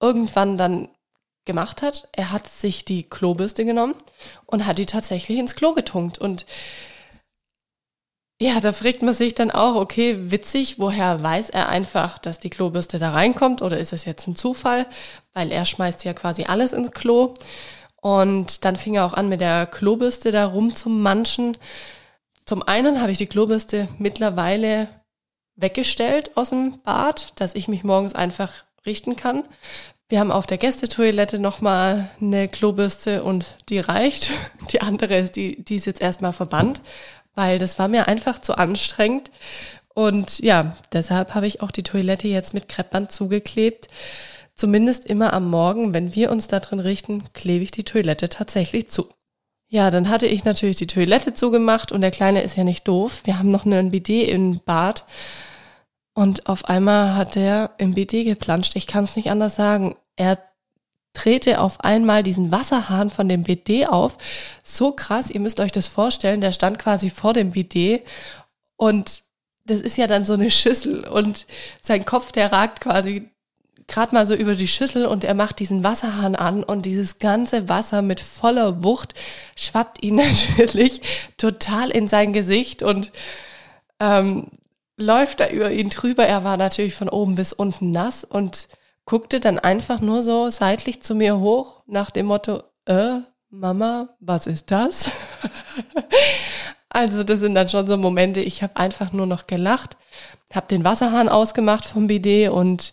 irgendwann 0.00 0.58
dann 0.58 0.88
gemacht 1.44 1.82
hat, 1.82 2.08
er 2.12 2.32
hat 2.32 2.48
sich 2.48 2.84
die 2.84 3.04
Klobürste 3.04 3.64
genommen 3.64 3.94
und 4.46 4.66
hat 4.66 4.78
die 4.78 4.86
tatsächlich 4.86 5.38
ins 5.38 5.54
Klo 5.54 5.72
getunkt 5.72 6.18
und 6.18 6.46
ja, 8.42 8.58
da 8.58 8.72
fragt 8.72 9.02
man 9.02 9.12
sich 9.12 9.34
dann 9.34 9.50
auch, 9.50 9.74
okay, 9.74 10.16
witzig, 10.30 10.78
woher 10.78 11.22
weiß 11.22 11.50
er 11.50 11.68
einfach, 11.68 12.18
dass 12.18 12.38
die 12.38 12.48
Klobürste 12.48 12.98
da 12.98 13.10
reinkommt 13.10 13.60
oder 13.60 13.78
ist 13.78 13.92
es 13.92 14.06
jetzt 14.06 14.26
ein 14.26 14.34
Zufall? 14.34 14.86
Weil 15.34 15.52
er 15.52 15.66
schmeißt 15.66 16.04
ja 16.04 16.14
quasi 16.14 16.44
alles 16.44 16.72
ins 16.72 16.90
Klo. 16.90 17.34
Und 18.00 18.64
dann 18.64 18.76
fing 18.76 18.94
er 18.94 19.04
auch 19.04 19.12
an, 19.12 19.28
mit 19.28 19.42
der 19.42 19.66
Klobürste 19.66 20.32
da 20.32 20.46
rumzumanschen. 20.46 21.58
Zum 22.46 22.62
einen 22.62 23.02
habe 23.02 23.12
ich 23.12 23.18
die 23.18 23.26
Klobürste 23.26 23.88
mittlerweile 23.98 24.88
weggestellt 25.56 26.34
aus 26.38 26.48
dem 26.48 26.80
Bad, 26.80 27.38
dass 27.38 27.54
ich 27.54 27.68
mich 27.68 27.84
morgens 27.84 28.14
einfach 28.14 28.64
richten 28.86 29.16
kann. 29.16 29.44
Wir 30.08 30.18
haben 30.18 30.32
auf 30.32 30.46
der 30.46 30.56
Gästetoilette 30.56 31.38
nochmal 31.38 32.08
eine 32.22 32.48
Klobürste 32.48 33.22
und 33.22 33.58
die 33.68 33.80
reicht. 33.80 34.30
Die 34.72 34.80
andere 34.80 35.16
ist, 35.16 35.36
die, 35.36 35.62
die 35.64 35.76
ist 35.76 35.86
jetzt 35.86 36.00
erstmal 36.00 36.32
verbannt, 36.32 36.80
weil 37.34 37.58
das 37.58 37.78
war 37.78 37.88
mir 37.88 38.08
einfach 38.08 38.40
zu 38.40 38.56
anstrengend. 38.56 39.30
Und 39.94 40.38
ja, 40.40 40.76
deshalb 40.92 41.34
habe 41.34 41.46
ich 41.46 41.62
auch 41.62 41.70
die 41.70 41.82
Toilette 41.82 42.28
jetzt 42.28 42.54
mit 42.54 42.68
Kreppband 42.68 43.12
zugeklebt. 43.12 43.88
Zumindest 44.54 45.06
immer 45.06 45.32
am 45.32 45.48
Morgen, 45.48 45.94
wenn 45.94 46.14
wir 46.14 46.30
uns 46.30 46.46
da 46.46 46.60
drin 46.60 46.80
richten, 46.80 47.24
klebe 47.32 47.64
ich 47.64 47.70
die 47.70 47.84
Toilette 47.84 48.28
tatsächlich 48.28 48.88
zu. 48.88 49.08
Ja, 49.68 49.90
dann 49.90 50.08
hatte 50.08 50.26
ich 50.26 50.44
natürlich 50.44 50.76
die 50.76 50.86
Toilette 50.86 51.32
zugemacht 51.32 51.92
und 51.92 52.00
der 52.00 52.10
Kleine 52.10 52.42
ist 52.42 52.56
ja 52.56 52.64
nicht 52.64 52.88
doof. 52.88 53.22
Wir 53.24 53.38
haben 53.38 53.50
noch 53.50 53.64
einen 53.64 53.92
BD 53.92 54.24
im 54.24 54.60
Bad 54.64 55.04
und 56.12 56.48
auf 56.48 56.64
einmal 56.64 57.14
hat 57.14 57.36
er 57.36 57.70
im 57.78 57.94
BD 57.94 58.24
geplanscht. 58.24 58.74
Ich 58.74 58.86
kann 58.86 59.04
es 59.04 59.16
nicht 59.16 59.30
anders 59.30 59.54
sagen. 59.56 59.96
Er 60.16 60.38
trete 61.20 61.60
auf 61.60 61.80
einmal 61.80 62.22
diesen 62.22 62.50
Wasserhahn 62.50 63.10
von 63.10 63.28
dem 63.28 63.42
BD 63.42 63.86
auf. 63.86 64.16
So 64.62 64.92
krass, 64.92 65.30
ihr 65.30 65.40
müsst 65.40 65.60
euch 65.60 65.72
das 65.72 65.86
vorstellen, 65.86 66.40
der 66.40 66.52
stand 66.52 66.78
quasi 66.78 67.10
vor 67.10 67.34
dem 67.34 67.50
BD 67.50 68.02
und 68.76 69.22
das 69.66 69.80
ist 69.80 69.98
ja 69.98 70.06
dann 70.06 70.24
so 70.24 70.32
eine 70.32 70.50
Schüssel 70.50 71.06
und 71.06 71.46
sein 71.82 72.04
Kopf, 72.04 72.32
der 72.32 72.52
ragt 72.52 72.80
quasi 72.80 73.28
gerade 73.86 74.14
mal 74.14 74.26
so 74.26 74.34
über 74.34 74.54
die 74.54 74.68
Schüssel 74.68 75.04
und 75.04 75.24
er 75.24 75.34
macht 75.34 75.58
diesen 75.58 75.84
Wasserhahn 75.84 76.36
an 76.36 76.62
und 76.62 76.86
dieses 76.86 77.18
ganze 77.18 77.68
Wasser 77.68 78.02
mit 78.02 78.20
voller 78.20 78.82
Wucht 78.82 79.14
schwappt 79.56 80.02
ihn 80.02 80.16
natürlich 80.58 81.02
total 81.36 81.90
in 81.90 82.08
sein 82.08 82.32
Gesicht 82.32 82.82
und 82.82 83.12
ähm, 83.98 84.46
läuft 84.96 85.40
da 85.40 85.48
über 85.48 85.70
ihn 85.70 85.90
drüber. 85.90 86.24
Er 86.24 86.44
war 86.44 86.56
natürlich 86.56 86.94
von 86.94 87.08
oben 87.08 87.34
bis 87.34 87.52
unten 87.52 87.90
nass 87.90 88.24
und 88.24 88.68
guckte 89.10 89.40
dann 89.40 89.58
einfach 89.58 90.00
nur 90.00 90.22
so 90.22 90.50
seitlich 90.50 91.02
zu 91.02 91.16
mir 91.16 91.40
hoch 91.40 91.82
nach 91.88 92.12
dem 92.12 92.26
Motto, 92.26 92.62
äh, 92.86 93.16
Mama, 93.48 94.10
was 94.20 94.46
ist 94.46 94.70
das? 94.70 95.10
also 96.88 97.24
das 97.24 97.40
sind 97.40 97.56
dann 97.56 97.68
schon 97.68 97.88
so 97.88 97.96
Momente, 97.96 98.38
ich 98.38 98.62
habe 98.62 98.76
einfach 98.76 99.10
nur 99.12 99.26
noch 99.26 99.48
gelacht, 99.48 99.96
habe 100.54 100.68
den 100.68 100.84
Wasserhahn 100.84 101.28
ausgemacht 101.28 101.86
vom 101.86 102.06
BD 102.06 102.50
und 102.50 102.92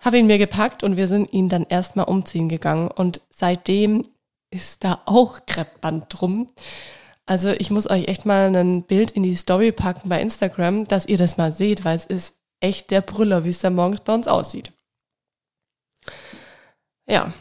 habe 0.00 0.16
ihn 0.16 0.26
mir 0.26 0.38
gepackt 0.38 0.82
und 0.82 0.96
wir 0.96 1.06
sind 1.06 1.30
ihn 1.34 1.50
dann 1.50 1.66
erstmal 1.68 2.06
umziehen 2.06 2.48
gegangen 2.48 2.88
und 2.88 3.20
seitdem 3.28 4.08
ist 4.50 4.84
da 4.84 5.02
auch 5.04 5.40
Kreppband 5.44 6.06
drum. 6.08 6.48
Also 7.26 7.50
ich 7.50 7.70
muss 7.70 7.90
euch 7.90 8.08
echt 8.08 8.24
mal 8.24 8.56
ein 8.56 8.84
Bild 8.84 9.10
in 9.10 9.22
die 9.22 9.34
Story 9.34 9.70
packen 9.70 10.08
bei 10.08 10.22
Instagram, 10.22 10.88
dass 10.88 11.04
ihr 11.04 11.18
das 11.18 11.36
mal 11.36 11.52
seht, 11.52 11.84
weil 11.84 11.96
es 11.96 12.06
ist 12.06 12.36
echt 12.60 12.90
der 12.90 13.02
Brüller, 13.02 13.44
wie 13.44 13.50
es 13.50 13.58
da 13.58 13.68
morgens 13.68 14.00
bei 14.00 14.14
uns 14.14 14.26
aussieht 14.26 14.72
ja, 17.06 17.32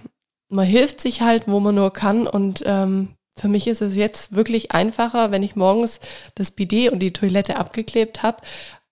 man 0.50 0.66
hilft 0.66 1.02
sich 1.02 1.22
halt, 1.22 1.44
wo 1.48 1.60
man 1.60 1.76
nur 1.76 1.94
kann 1.94 2.28
und 2.28 2.64
ähm, 2.66 3.16
für 3.38 3.48
mich 3.48 3.68
ist 3.68 3.82
es 3.82 3.96
jetzt 3.96 4.36
wirklich 4.36 4.72
einfacher, 4.72 5.32
wenn 5.32 5.44
ich 5.44 5.56
morgens 5.56 6.00
das 6.36 6.52
Bidet 6.52 6.92
und 6.92 7.00
die 7.00 7.14
Toilette 7.14 7.58
abgeklebt 7.58 8.24
habe, 8.24 8.38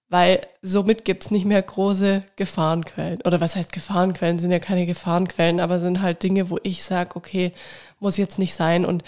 weil 0.07 0.41
somit 0.61 1.05
gibt's 1.05 1.29
nicht 1.29 1.45
mehr 1.45 1.61
große 1.61 2.23
Gefahrenquellen. 2.35 3.21
Oder 3.25 3.41
was 3.41 3.55
heißt 3.55 3.71
Gefahrenquellen? 3.71 4.39
Sind 4.39 4.51
ja 4.51 4.59
keine 4.59 4.85
Gefahrenquellen, 4.87 5.59
aber 5.59 5.79
sind 5.79 6.01
halt 6.01 6.23
Dinge, 6.23 6.49
wo 6.49 6.57
ich 6.63 6.83
sage, 6.83 7.15
okay, 7.15 7.51
muss 7.99 8.17
jetzt 8.17 8.39
nicht 8.39 8.55
sein. 8.55 8.85
Und 8.85 9.03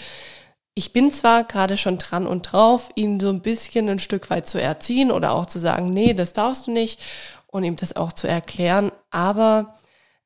ich 0.74 0.92
bin 0.92 1.12
zwar 1.12 1.44
gerade 1.44 1.76
schon 1.76 1.98
dran 1.98 2.26
und 2.26 2.52
drauf, 2.52 2.90
ihn 2.94 3.18
so 3.18 3.30
ein 3.30 3.40
bisschen 3.40 3.88
ein 3.88 3.98
Stück 3.98 4.30
weit 4.30 4.48
zu 4.48 4.60
erziehen 4.60 5.10
oder 5.10 5.32
auch 5.32 5.46
zu 5.46 5.58
sagen, 5.58 5.90
nee, 5.90 6.14
das 6.14 6.34
darfst 6.34 6.68
du 6.68 6.70
nicht 6.70 7.00
und 7.48 7.64
ihm 7.64 7.76
das 7.76 7.96
auch 7.96 8.12
zu 8.12 8.28
erklären, 8.28 8.92
aber 9.10 9.74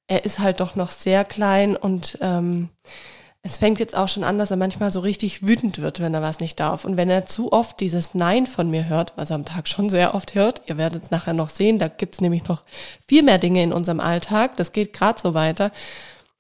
er 0.09 0.25
ist 0.25 0.39
halt 0.39 0.61
doch 0.61 0.77
noch 0.77 0.91
sehr 0.91 1.25
klein 1.25 1.77
und 1.77 2.19
ähm, 2.21 2.71
es 3.47 3.59
fängt 3.59 3.79
jetzt 3.79 3.97
auch 3.97 4.09
schon 4.09 4.25
an, 4.25 4.39
dass 4.39 4.51
er 4.51 4.57
manchmal 4.57 4.91
so 4.91 4.99
richtig 5.01 5.47
wütend 5.47 5.81
wird, 5.81 6.01
wenn 6.01 6.15
er 6.15 6.23
was 6.23 6.41
nicht 6.41 6.59
darf. 6.59 6.85
Und 6.85 6.97
wenn 6.97 7.09
er 7.09 7.27
zu 7.27 7.53
oft 7.53 7.79
dieses 7.79 8.13
Nein 8.13 8.47
von 8.47 8.69
mir 8.69 8.89
hört, 8.89 9.13
was 9.15 9.31
er 9.31 9.37
am 9.37 9.45
Tag 9.45 9.69
schon 9.69 9.89
sehr 9.89 10.17
oft 10.17 10.35
hört, 10.35 10.63
ihr 10.67 10.79
werdet 10.79 11.05
es 11.05 11.11
nachher 11.13 11.33
noch 11.33 11.49
sehen, 11.49 11.79
da 11.79 11.87
gibt's 11.87 12.21
nämlich 12.21 12.49
noch 12.49 12.65
viel 13.07 13.23
mehr 13.23 13.39
Dinge 13.39 13.63
in 13.63 13.73
unserem 13.73 14.01
Alltag, 14.01 14.57
das 14.57 14.73
geht 14.73 14.93
gerade 14.93 15.21
so 15.21 15.33
weiter, 15.33 15.71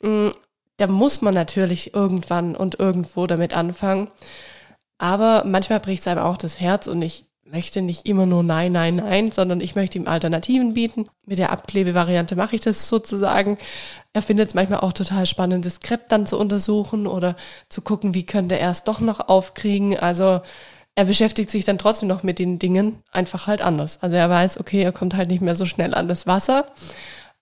mm, 0.02 0.30
da 0.78 0.88
muss 0.88 1.22
man 1.22 1.32
natürlich 1.32 1.94
irgendwann 1.94 2.56
und 2.56 2.80
irgendwo 2.80 3.26
damit 3.28 3.54
anfangen. 3.54 4.10
Aber 4.98 5.44
manchmal 5.44 5.80
bricht 5.80 6.00
es 6.00 6.08
einem 6.08 6.22
auch 6.22 6.36
das 6.36 6.58
Herz 6.58 6.88
und 6.88 7.00
ich 7.02 7.26
möchte 7.50 7.82
nicht 7.82 8.06
immer 8.08 8.26
nur 8.26 8.42
Nein, 8.42 8.72
Nein, 8.72 8.96
Nein, 8.96 9.30
sondern 9.30 9.60
ich 9.60 9.74
möchte 9.74 9.98
ihm 9.98 10.08
Alternativen 10.08 10.74
bieten. 10.74 11.08
Mit 11.24 11.38
der 11.38 11.50
Abklebevariante 11.50 12.36
mache 12.36 12.56
ich 12.56 12.60
das 12.60 12.88
sozusagen. 12.88 13.58
Er 14.12 14.22
findet 14.22 14.48
es 14.48 14.54
manchmal 14.54 14.80
auch 14.80 14.92
total 14.92 15.26
spannend, 15.26 15.64
das 15.64 15.80
Krepp 15.80 16.08
dann 16.08 16.26
zu 16.26 16.38
untersuchen 16.38 17.06
oder 17.06 17.36
zu 17.68 17.82
gucken, 17.82 18.14
wie 18.14 18.26
könnte 18.26 18.58
er 18.58 18.70
es 18.70 18.84
doch 18.84 19.00
noch 19.00 19.28
aufkriegen. 19.28 19.98
Also 19.98 20.40
er 20.94 21.04
beschäftigt 21.04 21.50
sich 21.50 21.64
dann 21.64 21.78
trotzdem 21.78 22.08
noch 22.08 22.22
mit 22.22 22.38
den 22.38 22.58
Dingen, 22.58 23.02
einfach 23.12 23.46
halt 23.46 23.60
anders. 23.62 24.02
Also 24.02 24.16
er 24.16 24.30
weiß, 24.30 24.58
okay, 24.58 24.82
er 24.82 24.92
kommt 24.92 25.14
halt 25.14 25.28
nicht 25.28 25.42
mehr 25.42 25.54
so 25.54 25.66
schnell 25.66 25.94
an 25.94 26.08
das 26.08 26.26
Wasser, 26.26 26.72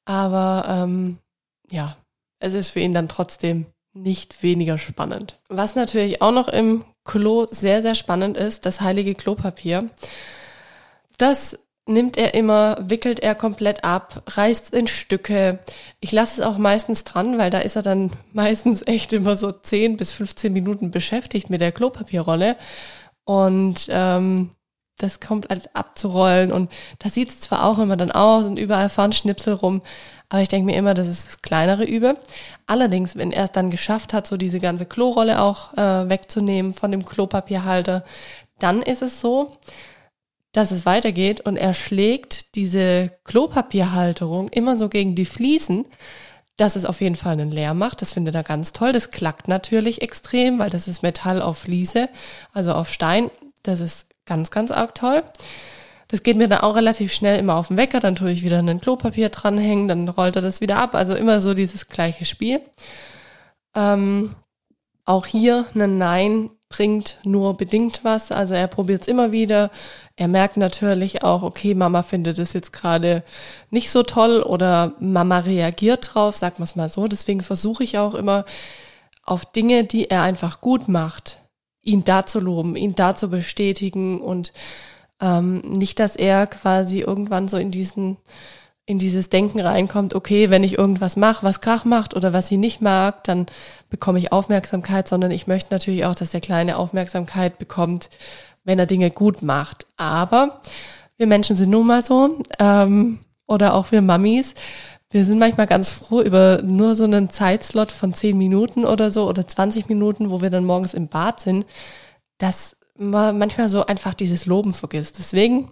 aber 0.04 0.66
ähm, 0.68 1.18
ja, 1.70 1.96
es 2.40 2.52
ist 2.54 2.70
für 2.70 2.80
ihn 2.80 2.92
dann 2.92 3.08
trotzdem 3.08 3.66
nicht 3.92 4.42
weniger 4.42 4.76
spannend. 4.76 5.38
Was 5.48 5.76
natürlich 5.76 6.20
auch 6.20 6.32
noch 6.32 6.48
im 6.48 6.84
Klo 7.04 7.46
sehr, 7.50 7.82
sehr 7.82 7.94
spannend 7.94 8.36
ist, 8.36 8.66
das 8.66 8.80
heilige 8.80 9.14
Klopapier. 9.14 9.90
Das 11.18 11.58
nimmt 11.86 12.16
er 12.16 12.34
immer, 12.34 12.78
wickelt 12.80 13.20
er 13.20 13.34
komplett 13.34 13.84
ab, 13.84 14.22
reißt 14.26 14.74
in 14.74 14.86
Stücke. 14.86 15.58
Ich 16.00 16.12
lasse 16.12 16.40
es 16.40 16.46
auch 16.46 16.56
meistens 16.56 17.04
dran, 17.04 17.38
weil 17.38 17.50
da 17.50 17.58
ist 17.58 17.76
er 17.76 17.82
dann 17.82 18.10
meistens 18.32 18.82
echt 18.86 19.12
immer 19.12 19.36
so 19.36 19.52
10 19.52 19.96
bis 19.96 20.12
15 20.12 20.52
Minuten 20.52 20.90
beschäftigt 20.90 21.50
mit 21.50 21.60
der 21.60 21.72
Klopapierrolle. 21.72 22.56
Und 23.24 23.86
ähm, 23.90 24.50
das 24.98 25.20
komplett 25.20 25.74
abzurollen. 25.74 26.52
Und 26.52 26.70
da 26.98 27.08
sieht 27.08 27.28
es 27.28 27.40
zwar 27.40 27.64
auch 27.64 27.78
immer 27.78 27.96
dann 27.96 28.12
aus 28.12 28.44
und 28.46 28.58
überall 28.58 28.88
fahren 28.88 29.12
Schnipsel 29.12 29.54
rum, 29.54 29.82
aber 30.28 30.42
ich 30.42 30.48
denke 30.48 30.66
mir 30.66 30.76
immer, 30.76 30.94
das 30.94 31.08
ist 31.08 31.26
das 31.26 31.42
kleinere 31.42 31.84
Übel. 31.84 32.16
Allerdings, 32.66 33.16
wenn 33.16 33.30
er 33.30 33.44
es 33.44 33.52
dann 33.52 33.70
geschafft 33.70 34.12
hat, 34.12 34.26
so 34.26 34.36
diese 34.36 34.60
ganze 34.60 34.86
Klorolle 34.86 35.40
auch 35.40 35.72
äh, 35.74 36.08
wegzunehmen 36.08 36.74
von 36.74 36.90
dem 36.90 37.04
Klopapierhalter, 37.04 38.04
dann 38.58 38.82
ist 38.82 39.02
es 39.02 39.20
so, 39.20 39.56
dass 40.52 40.70
es 40.70 40.86
weitergeht 40.86 41.40
und 41.40 41.56
er 41.56 41.74
schlägt 41.74 42.54
diese 42.54 43.10
Klopapierhalterung 43.24 44.48
immer 44.50 44.76
so 44.78 44.88
gegen 44.88 45.14
die 45.14 45.24
Fliesen, 45.24 45.86
dass 46.56 46.76
es 46.76 46.84
auf 46.84 47.00
jeden 47.00 47.16
Fall 47.16 47.32
einen 47.32 47.50
Leer 47.50 47.74
macht. 47.74 48.00
Das 48.00 48.12
findet 48.12 48.36
er 48.36 48.44
ganz 48.44 48.72
toll. 48.72 48.92
Das 48.92 49.10
klackt 49.10 49.48
natürlich 49.48 50.02
extrem, 50.02 50.60
weil 50.60 50.70
das 50.70 50.86
ist 50.86 51.02
Metall 51.02 51.42
auf 51.42 51.58
Fliese, 51.58 52.08
also 52.52 52.72
auf 52.72 52.92
Stein. 52.92 53.30
Das 53.64 53.80
ist 53.80 54.13
ganz, 54.26 54.50
ganz 54.50 54.70
arg 54.70 54.94
toll. 54.94 55.22
Das 56.08 56.22
geht 56.22 56.36
mir 56.36 56.48
dann 56.48 56.60
auch 56.60 56.76
relativ 56.76 57.12
schnell 57.12 57.38
immer 57.38 57.56
auf 57.56 57.68
den 57.68 57.76
Wecker, 57.76 58.00
dann 58.00 58.14
tue 58.14 58.30
ich 58.30 58.42
wieder 58.42 58.58
ein 58.58 58.80
Klopapier 58.80 59.30
dranhängen, 59.30 59.88
dann 59.88 60.08
rollt 60.08 60.36
er 60.36 60.42
das 60.42 60.60
wieder 60.60 60.78
ab. 60.78 60.94
Also 60.94 61.14
immer 61.14 61.40
so 61.40 61.54
dieses 61.54 61.88
gleiche 61.88 62.24
Spiel. 62.24 62.60
Ähm, 63.74 64.34
auch 65.04 65.26
hier 65.26 65.66
ein 65.74 65.98
Nein 65.98 66.50
bringt 66.68 67.18
nur 67.24 67.56
bedingt 67.56 68.00
was. 68.02 68.32
Also 68.32 68.54
er 68.54 68.66
probiert 68.66 69.02
es 69.02 69.08
immer 69.08 69.32
wieder. 69.32 69.70
Er 70.16 70.28
merkt 70.28 70.56
natürlich 70.56 71.22
auch, 71.22 71.42
okay, 71.42 71.74
Mama 71.74 72.02
findet 72.02 72.38
es 72.38 72.52
jetzt 72.52 72.72
gerade 72.72 73.22
nicht 73.70 73.90
so 73.90 74.02
toll 74.02 74.42
oder 74.42 74.94
Mama 74.98 75.38
reagiert 75.40 76.14
drauf, 76.14 76.36
sagt 76.36 76.58
man 76.58 76.64
es 76.64 76.76
mal 76.76 76.88
so. 76.88 77.06
Deswegen 77.06 77.42
versuche 77.42 77.84
ich 77.84 77.98
auch 77.98 78.14
immer 78.14 78.44
auf 79.24 79.44
Dinge, 79.44 79.84
die 79.84 80.10
er 80.10 80.22
einfach 80.22 80.60
gut 80.60 80.88
macht, 80.88 81.40
ihn 81.84 82.04
da 82.04 82.26
zu 82.26 82.40
loben, 82.40 82.76
ihn 82.76 82.94
da 82.94 83.14
zu 83.14 83.28
bestätigen 83.28 84.20
und 84.20 84.52
ähm, 85.20 85.58
nicht, 85.60 86.00
dass 86.00 86.16
er 86.16 86.46
quasi 86.46 87.00
irgendwann 87.00 87.48
so 87.48 87.56
in 87.56 87.70
diesen 87.70 88.16
in 88.86 88.98
dieses 88.98 89.30
Denken 89.30 89.60
reinkommt, 89.60 90.14
okay, 90.14 90.50
wenn 90.50 90.62
ich 90.62 90.76
irgendwas 90.76 91.16
mache, 91.16 91.42
was 91.42 91.62
Krach 91.62 91.86
macht 91.86 92.14
oder 92.14 92.34
was 92.34 92.48
sie 92.48 92.58
nicht 92.58 92.82
mag, 92.82 93.24
dann 93.24 93.46
bekomme 93.88 94.18
ich 94.18 94.30
Aufmerksamkeit, 94.30 95.08
sondern 95.08 95.30
ich 95.30 95.46
möchte 95.46 95.72
natürlich 95.72 96.04
auch, 96.04 96.14
dass 96.14 96.30
der 96.30 96.42
Kleine 96.42 96.76
Aufmerksamkeit 96.76 97.58
bekommt, 97.58 98.10
wenn 98.62 98.78
er 98.78 98.84
Dinge 98.84 99.10
gut 99.10 99.40
macht. 99.40 99.86
Aber 99.96 100.60
wir 101.16 101.26
Menschen 101.26 101.56
sind 101.56 101.70
nun 101.70 101.86
mal 101.86 102.04
so, 102.04 102.38
ähm, 102.58 103.20
oder 103.46 103.74
auch 103.74 103.90
wir 103.90 104.02
Mamis, 104.02 104.54
wir 105.14 105.24
sind 105.24 105.38
manchmal 105.38 105.68
ganz 105.68 105.92
froh 105.92 106.20
über 106.22 106.60
nur 106.62 106.96
so 106.96 107.04
einen 107.04 107.30
Zeitslot 107.30 107.92
von 107.92 108.12
zehn 108.14 108.36
Minuten 108.36 108.84
oder 108.84 109.12
so 109.12 109.28
oder 109.28 109.46
20 109.46 109.88
Minuten, 109.88 110.28
wo 110.28 110.42
wir 110.42 110.50
dann 110.50 110.64
morgens 110.64 110.92
im 110.92 111.06
Bad 111.06 111.40
sind, 111.40 111.66
dass 112.38 112.76
man 112.98 113.38
manchmal 113.38 113.68
so 113.68 113.86
einfach 113.86 114.12
dieses 114.12 114.46
Loben 114.46 114.74
vergisst. 114.74 115.18
Deswegen 115.18 115.70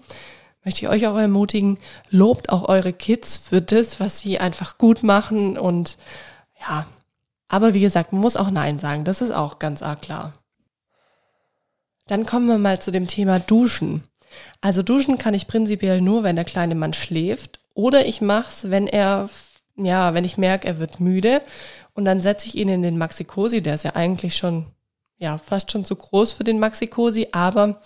möchte 0.65 0.83
ich 0.83 0.89
euch 0.89 1.09
auch 1.09 1.17
ermutigen, 1.17 1.79
lobt 2.09 2.51
auch 2.51 2.69
eure 2.69 2.93
Kids 2.93 3.37
für 3.37 3.61
das, 3.61 3.99
was 3.99 4.21
sie 4.21 4.39
einfach 4.39 4.79
gut 4.79 5.03
machen 5.03 5.59
und 5.59 5.99
ja, 6.61 6.87
aber 7.49 7.75
wie 7.75 7.81
gesagt, 7.81 8.13
man 8.13 8.21
muss 8.21 8.37
auch 8.37 8.51
Nein 8.53 8.79
sagen, 8.79 9.05
das 9.05 9.23
ist 9.23 9.33
auch 9.33 9.59
ganz 9.59 9.83
arg 9.83 10.03
klar. 10.03 10.35
Dann 12.07 12.27
kommen 12.27 12.47
wir 12.47 12.59
mal 12.59 12.81
zu 12.81 12.93
dem 12.93 13.09
Thema 13.09 13.41
Duschen. 13.41 14.05
Also 14.61 14.83
duschen 14.83 15.19
kann 15.19 15.35
ich 15.35 15.49
prinzipiell 15.49 16.01
nur, 16.01 16.23
wenn 16.23 16.37
der 16.37 16.45
kleine 16.45 16.77
Mann 16.77 16.93
schläft 16.93 17.59
oder 17.75 18.07
ich 18.07 18.21
mach's, 18.21 18.71
wenn 18.71 18.87
er 18.87 19.29
ja, 19.77 20.15
wenn 20.15 20.25
ich 20.25 20.37
merke, 20.37 20.69
er 20.69 20.79
wird 20.79 21.01
müde 21.01 21.41
und 21.95 22.05
dann 22.05 22.21
setze 22.21 22.47
ich 22.47 22.57
ihn 22.57 22.69
in 22.69 22.83
den 22.83 22.99
Maxi-Cosi, 22.99 23.63
der 23.63 23.75
ist 23.75 23.85
ja 23.85 23.97
eigentlich 23.97 24.37
schon 24.37 24.67
ja, 25.23 25.39
fast 25.39 25.71
schon 25.71 25.85
zu 25.85 25.95
groß 25.95 26.33
für 26.33 26.45
den 26.45 26.59
Maxi-Cosi, 26.59 27.29
aber 27.31 27.81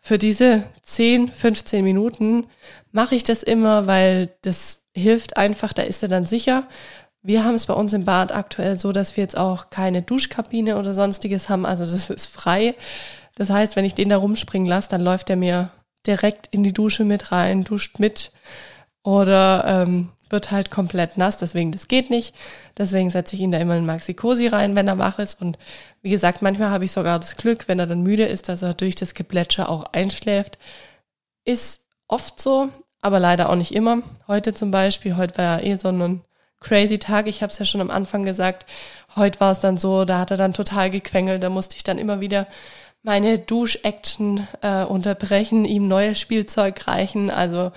für 0.00 0.18
diese 0.18 0.64
10, 0.82 1.28
15 1.28 1.84
Minuten 1.84 2.46
mache 2.90 3.14
ich 3.14 3.24
das 3.24 3.42
immer, 3.42 3.86
weil 3.86 4.30
das 4.42 4.82
hilft 4.92 5.36
einfach, 5.36 5.72
da 5.72 5.82
ist 5.82 6.02
er 6.02 6.08
dann 6.08 6.26
sicher. 6.26 6.66
Wir 7.22 7.44
haben 7.44 7.54
es 7.54 7.66
bei 7.66 7.74
uns 7.74 7.92
im 7.92 8.04
Bad 8.04 8.32
aktuell 8.32 8.78
so, 8.78 8.90
dass 8.90 9.16
wir 9.16 9.22
jetzt 9.22 9.36
auch 9.36 9.70
keine 9.70 10.02
Duschkabine 10.02 10.78
oder 10.78 10.94
sonstiges 10.94 11.48
haben, 11.48 11.64
also 11.64 11.84
das 11.86 12.10
ist 12.10 12.26
frei. 12.26 12.74
Das 13.36 13.50
heißt, 13.50 13.76
wenn 13.76 13.84
ich 13.84 13.94
den 13.94 14.08
da 14.08 14.16
rumspringen 14.16 14.68
lasse, 14.68 14.88
dann 14.90 15.00
läuft 15.00 15.30
er 15.30 15.36
mir 15.36 15.70
direkt 16.06 16.48
in 16.50 16.64
die 16.64 16.72
Dusche 16.72 17.04
mit 17.04 17.30
rein, 17.30 17.62
duscht 17.62 18.00
mit 18.00 18.32
oder 19.02 19.64
ähm, 19.66 20.10
wird 20.30 20.50
halt 20.50 20.70
komplett 20.70 21.16
nass, 21.16 21.38
deswegen 21.38 21.72
das 21.72 21.88
geht 21.88 22.10
nicht. 22.10 22.34
Deswegen 22.76 23.10
setze 23.10 23.34
ich 23.34 23.42
ihn 23.42 23.52
da 23.52 23.58
immer 23.58 23.76
in 23.76 23.86
Maxi 23.86 24.14
Cosi 24.14 24.46
rein, 24.48 24.76
wenn 24.76 24.88
er 24.88 24.98
wach 24.98 25.18
ist. 25.18 25.40
Und 25.40 25.58
wie 26.02 26.10
gesagt, 26.10 26.42
manchmal 26.42 26.70
habe 26.70 26.84
ich 26.84 26.92
sogar 26.92 27.18
das 27.18 27.36
Glück, 27.36 27.68
wenn 27.68 27.78
er 27.78 27.86
dann 27.86 28.02
müde 28.02 28.24
ist, 28.24 28.48
dass 28.48 28.62
er 28.62 28.74
durch 28.74 28.94
das 28.94 29.14
Geplätscher 29.14 29.68
auch 29.68 29.84
einschläft. 29.92 30.58
Ist 31.44 31.86
oft 32.08 32.40
so, 32.40 32.68
aber 33.00 33.20
leider 33.20 33.48
auch 33.48 33.56
nicht 33.56 33.74
immer. 33.74 34.02
Heute 34.26 34.54
zum 34.54 34.70
Beispiel, 34.70 35.16
heute 35.16 35.38
war 35.38 35.60
ja 35.60 35.66
eh 35.66 35.76
so 35.76 35.88
ein 35.88 36.22
crazy 36.60 36.98
Tag. 36.98 37.26
Ich 37.26 37.42
habe 37.42 37.52
es 37.52 37.58
ja 37.58 37.64
schon 37.64 37.80
am 37.80 37.90
Anfang 37.90 38.24
gesagt. 38.24 38.66
Heute 39.16 39.40
war 39.40 39.52
es 39.52 39.60
dann 39.60 39.76
so, 39.76 40.04
da 40.04 40.18
hat 40.18 40.30
er 40.30 40.36
dann 40.36 40.52
total 40.52 40.90
gequengelt. 40.90 41.42
Da 41.42 41.50
musste 41.50 41.76
ich 41.76 41.84
dann 41.84 41.98
immer 41.98 42.20
wieder 42.20 42.46
meine 43.02 43.38
Dusch-Action 43.38 44.46
äh, 44.60 44.84
unterbrechen, 44.84 45.64
ihm 45.64 45.88
neues 45.88 46.20
Spielzeug 46.20 46.86
reichen. 46.86 47.30
Also 47.30 47.72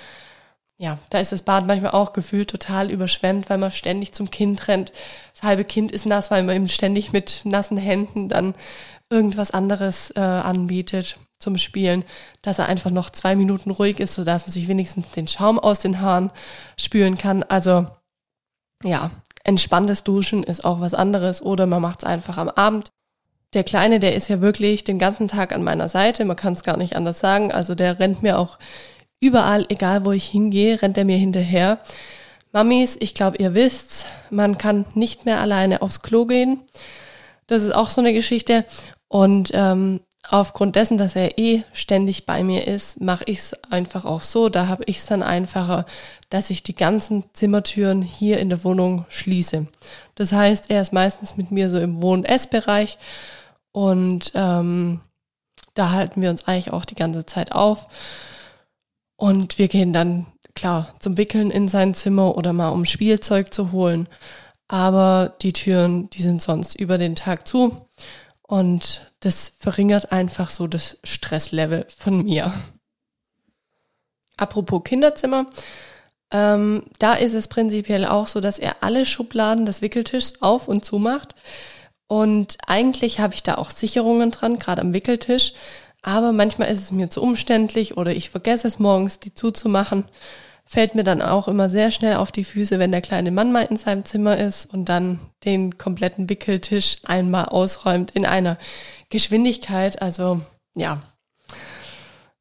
ja, 0.82 0.98
da 1.12 1.20
ist 1.20 1.32
das 1.32 1.44
Bad 1.44 1.68
manchmal 1.68 1.92
auch 1.92 2.12
gefühlt 2.12 2.50
total 2.50 2.90
überschwemmt, 2.90 3.52
weil 3.52 3.60
man 3.60 3.70
ständig 3.70 4.14
zum 4.14 4.32
Kind 4.32 4.68
rennt. 4.68 4.92
Das 5.32 5.44
halbe 5.44 5.64
Kind 5.64 5.92
ist 5.92 6.08
nass, 6.08 6.32
weil 6.32 6.42
man 6.42 6.56
ihm 6.56 6.68
ständig 6.68 7.14
mit 7.14 7.42
nassen 7.44 7.78
Händen 7.78 8.30
dann 8.30 8.56
irgendwas 9.08 9.52
anderes 9.52 10.10
äh, 10.16 10.22
anbietet 10.22 11.18
zum 11.38 11.60
Spielen, 11.60 12.04
dass 12.42 12.58
er 12.58 12.66
einfach 12.66 12.90
noch 12.90 13.12
zwei 13.12 13.36
Minuten 13.36 13.70
ruhig 13.70 14.00
ist, 14.00 14.16
sodass 14.16 14.48
man 14.48 14.54
sich 14.54 14.68
wenigstens 14.68 15.12
den 15.12 15.28
Schaum 15.28 15.60
aus 15.60 15.82
den 15.82 16.02
Haaren 16.02 16.32
spülen 16.78 17.16
kann. 17.16 17.44
Also 17.44 17.86
ja, 18.84 19.12
entspanntes 19.44 20.04
Duschen 20.04 20.42
ist 20.42 20.66
auch 20.66 20.82
was 20.82 20.96
anderes 20.96 21.44
oder 21.44 21.68
man 21.68 21.84
macht 21.84 22.00
es 22.00 22.06
einfach 22.06 22.40
am 22.40 22.50
Abend. 22.50 22.90
Der 23.54 23.64
Kleine, 23.64 24.00
der 24.00 24.16
ist 24.16 24.30
ja 24.30 24.42
wirklich 24.42 24.84
den 24.84 24.98
ganzen 24.98 25.28
Tag 25.28 25.54
an 25.54 25.62
meiner 25.62 25.90
Seite, 25.90 26.26
man 26.26 26.38
kann 26.38 26.54
es 26.54 26.64
gar 26.64 26.78
nicht 26.78 26.96
anders 26.96 27.20
sagen. 27.20 27.52
Also 27.52 27.76
der 27.76 28.00
rennt 28.00 28.24
mir 28.24 28.40
auch 28.40 28.58
überall, 29.22 29.66
egal 29.70 30.04
wo 30.04 30.12
ich 30.12 30.26
hingehe, 30.26 30.82
rennt 30.82 30.98
er 30.98 31.06
mir 31.06 31.18
hinterher. 31.18 31.80
Mamis, 32.52 32.98
ich 33.00 33.14
glaube, 33.14 33.38
ihr 33.38 33.56
wisst's, 33.56 34.08
man 34.30 34.58
kann 34.58 34.86
nicht 34.94 35.26
mehr 35.26 35.40
alleine 35.40 35.82
aufs 35.82 36.02
Klo 36.02 36.26
gehen. 36.26 36.60
Das 37.48 37.64
ist 37.64 37.74
auch 37.74 37.90
so 37.90 38.02
eine 38.02 38.12
Geschichte. 38.12 38.66
Und 39.08 39.52
ähm, 39.54 40.02
aufgrund 40.30 40.76
dessen, 40.76 40.98
dass 40.98 41.16
er 41.16 41.38
eh 41.38 41.64
ständig 41.72 42.26
bei 42.26 42.44
mir 42.44 42.68
ist, 42.68 43.00
mache 43.00 43.24
ich 43.28 43.40
es 43.40 43.54
einfach 43.72 44.06
auch 44.06 44.24
so. 44.24 44.50
Da 44.50 44.68
habe 44.68 44.84
ich 44.86 44.98
es 44.98 45.06
dann 45.06 45.24
einfacher, 45.24 45.86
dass 46.30 46.50
ich 46.50 46.64
die 46.64 46.76
ganzen 46.76 47.24
Zimmertüren 47.34 48.02
hier 48.02 48.40
in 48.40 48.50
der 48.50 48.64
Wohnung 48.64 49.06
schließe. 49.10 49.68
Das 50.16 50.34
heißt, 50.34 50.70
er 50.70 50.82
ist 50.82 50.94
meistens 50.94 51.38
mit 51.38 51.52
mir 51.52 51.70
so 51.70 51.80
im 51.80 52.02
Wohn- 52.02 52.20
und 52.20 52.26
Essbereich 52.26 52.98
und 53.72 54.32
ähm, 54.36 55.00
da 55.74 55.92
halten 55.92 56.22
wir 56.22 56.30
uns 56.30 56.48
eigentlich 56.48 56.74
auch 56.74 56.86
die 56.86 56.96
ganze 56.96 57.26
Zeit 57.26 57.54
auf. 57.54 57.88
Und 59.22 59.60
wir 59.60 59.68
gehen 59.68 59.94
dann, 59.94 60.26
klar, 60.56 60.96
zum 60.98 61.16
Wickeln 61.16 61.52
in 61.52 61.68
sein 61.68 61.94
Zimmer 61.94 62.36
oder 62.38 62.54
mal 62.54 62.70
um 62.70 62.86
Spielzeug 62.86 63.54
zu 63.54 63.72
holen. 63.72 64.10
Aber 64.68 65.36
die 65.44 65.54
Türen, 65.54 66.10
die 66.10 66.24
sind 66.24 66.42
sonst 66.42 66.74
über 66.74 66.98
den 66.98 67.16
Tag 67.16 67.48
zu. 67.48 67.86
Und 68.42 69.14
das 69.20 69.54
verringert 69.60 70.12
einfach 70.12 70.50
so 70.50 70.66
das 70.66 70.98
Stresslevel 71.04 71.86
von 71.96 72.24
mir. 72.24 72.52
Apropos 74.38 74.84
Kinderzimmer, 74.84 75.46
ähm, 76.32 76.86
da 76.98 77.14
ist 77.14 77.36
es 77.36 77.48
prinzipiell 77.48 78.08
auch 78.08 78.26
so, 78.26 78.40
dass 78.40 78.58
er 78.58 78.82
alle 78.82 79.06
Schubladen 79.06 79.68
des 79.68 79.84
Wickeltischs 79.84 80.42
auf 80.42 80.68
und 80.68 80.84
zu 80.84 80.98
macht. 80.98 81.36
Und 82.08 82.58
eigentlich 82.66 83.20
habe 83.20 83.36
ich 83.36 83.44
da 83.44 83.54
auch 83.54 83.70
Sicherungen 83.70 84.32
dran, 84.32 84.58
gerade 84.58 84.82
am 84.82 84.96
Wickeltisch, 84.96 85.54
aber 86.02 86.32
manchmal 86.32 86.70
ist 86.70 86.80
es 86.80 86.92
mir 86.92 87.10
zu 87.10 87.22
umständlich 87.22 87.98
oder 87.98 88.12
ich 88.12 88.30
vergesse 88.30 88.68
es 88.68 88.80
morgens, 88.80 89.20
die 89.20 89.34
zuzumachen. 89.34 90.06
Fällt 90.66 90.96
mir 90.96 91.04
dann 91.04 91.22
auch 91.22 91.48
immer 91.48 91.70
sehr 91.70 91.92
schnell 91.92 92.16
auf 92.16 92.32
die 92.32 92.44
Füße, 92.44 92.80
wenn 92.80 92.92
der 92.92 93.02
kleine 93.02 93.32
Mann 93.32 93.52
mal 93.52 93.64
in 93.64 93.78
seinem 93.78 94.06
Zimmer 94.06 94.38
ist 94.38 94.72
und 94.74 94.86
dann 94.86 95.20
den 95.44 95.78
kompletten 95.78 96.30
Wickeltisch 96.30 96.98
einmal 97.04 97.46
ausräumt 97.46 98.12
in 98.12 98.26
einer 98.26 98.58
Geschwindigkeit. 99.10 100.02
Also 100.02 100.42
ja, 100.76 101.02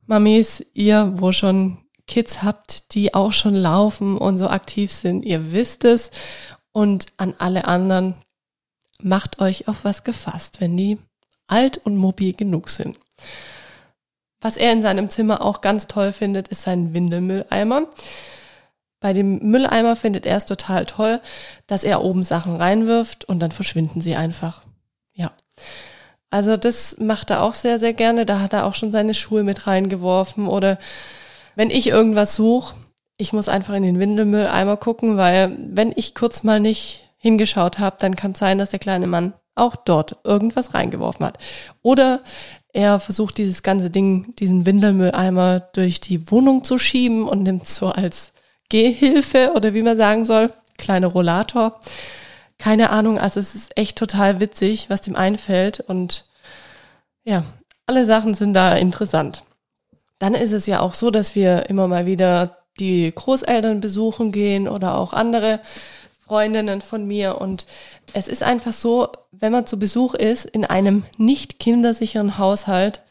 Mamis, 0.06 0.64
ihr, 0.74 1.12
wo 1.16 1.32
schon 1.32 1.78
Kids 2.06 2.42
habt, 2.42 2.94
die 2.94 3.14
auch 3.14 3.32
schon 3.32 3.54
laufen 3.54 4.16
und 4.16 4.38
so 4.38 4.48
aktiv 4.48 4.92
sind, 4.92 5.24
ihr 5.24 5.52
wisst 5.52 5.84
es. 5.84 6.10
Und 6.72 7.06
an 7.16 7.34
alle 7.38 7.66
anderen, 7.66 8.14
macht 9.02 9.40
euch 9.40 9.68
auf 9.68 9.84
was 9.84 10.04
gefasst, 10.04 10.60
wenn 10.60 10.76
die 10.76 10.98
alt 11.46 11.78
und 11.78 11.96
mobil 11.96 12.32
genug 12.32 12.70
sind. 12.70 12.98
Was 14.40 14.56
er 14.56 14.72
in 14.72 14.82
seinem 14.82 15.10
Zimmer 15.10 15.42
auch 15.42 15.60
ganz 15.60 15.86
toll 15.86 16.12
findet, 16.12 16.48
ist 16.48 16.62
sein 16.62 16.94
Windelmülleimer. 16.94 17.82
Bei 19.00 19.12
dem 19.12 19.38
Mülleimer 19.38 19.96
findet 19.96 20.26
er 20.26 20.36
es 20.36 20.46
total 20.46 20.84
toll, 20.86 21.20
dass 21.66 21.84
er 21.84 22.02
oben 22.02 22.22
Sachen 22.22 22.56
reinwirft 22.56 23.24
und 23.24 23.40
dann 23.40 23.50
verschwinden 23.50 24.00
sie 24.00 24.14
einfach. 24.14 24.62
Ja. 25.14 25.32
Also 26.30 26.56
das 26.56 26.98
macht 26.98 27.30
er 27.30 27.42
auch 27.42 27.54
sehr, 27.54 27.78
sehr 27.78 27.94
gerne. 27.94 28.24
Da 28.24 28.40
hat 28.40 28.52
er 28.52 28.66
auch 28.66 28.74
schon 28.74 28.92
seine 28.92 29.14
Schuhe 29.14 29.42
mit 29.42 29.66
reingeworfen. 29.66 30.46
Oder 30.48 30.78
wenn 31.56 31.70
ich 31.70 31.88
irgendwas 31.88 32.34
suche, 32.34 32.74
ich 33.16 33.32
muss 33.32 33.48
einfach 33.48 33.74
in 33.74 33.82
den 33.82 33.98
Windelmülleimer 33.98 34.76
gucken, 34.76 35.16
weil 35.16 35.56
wenn 35.58 35.92
ich 35.94 36.14
kurz 36.14 36.42
mal 36.42 36.60
nicht 36.60 37.10
hingeschaut 37.18 37.78
habe, 37.78 37.96
dann 37.98 38.16
kann 38.16 38.32
es 38.32 38.38
sein, 38.38 38.58
dass 38.58 38.70
der 38.70 38.78
kleine 38.78 39.06
Mann 39.06 39.34
auch 39.54 39.76
dort 39.76 40.16
irgendwas 40.24 40.74
reingeworfen 40.74 41.26
hat. 41.26 41.38
Oder 41.82 42.20
er 42.72 43.00
versucht 43.00 43.38
dieses 43.38 43.62
ganze 43.62 43.90
Ding, 43.90 44.34
diesen 44.36 44.66
Windelmülleimer 44.66 45.60
durch 45.60 46.00
die 46.00 46.30
Wohnung 46.30 46.64
zu 46.64 46.78
schieben 46.78 47.28
und 47.28 47.42
nimmt 47.42 47.66
so 47.66 47.88
als 47.88 48.32
Gehhilfe 48.68 49.52
oder 49.54 49.74
wie 49.74 49.82
man 49.82 49.96
sagen 49.96 50.24
soll, 50.24 50.50
kleine 50.78 51.06
Rollator. 51.06 51.80
Keine 52.58 52.90
Ahnung, 52.90 53.18
also 53.18 53.40
es 53.40 53.54
ist 53.54 53.76
echt 53.76 53.98
total 53.98 54.40
witzig, 54.40 54.90
was 54.90 55.00
dem 55.00 55.16
einfällt 55.16 55.80
und 55.80 56.26
ja, 57.24 57.44
alle 57.86 58.06
Sachen 58.06 58.34
sind 58.34 58.54
da 58.54 58.74
interessant. 58.74 59.42
Dann 60.18 60.34
ist 60.34 60.52
es 60.52 60.66
ja 60.66 60.80
auch 60.80 60.94
so, 60.94 61.10
dass 61.10 61.34
wir 61.34 61.68
immer 61.68 61.88
mal 61.88 62.06
wieder 62.06 62.58
die 62.78 63.12
Großeltern 63.12 63.80
besuchen 63.80 64.32
gehen 64.32 64.68
oder 64.68 64.96
auch 64.96 65.12
andere 65.12 65.60
Freundinnen 66.30 66.80
von 66.80 67.08
mir. 67.08 67.40
Und 67.40 67.66
es 68.12 68.28
ist 68.28 68.44
einfach 68.44 68.72
so, 68.72 69.08
wenn 69.32 69.50
man 69.50 69.66
zu 69.66 69.80
Besuch 69.80 70.14
ist 70.14 70.44
in 70.44 70.64
einem 70.64 71.04
nicht 71.16 71.58
kindersicheren 71.58 72.38
Haushalt, 72.38 73.02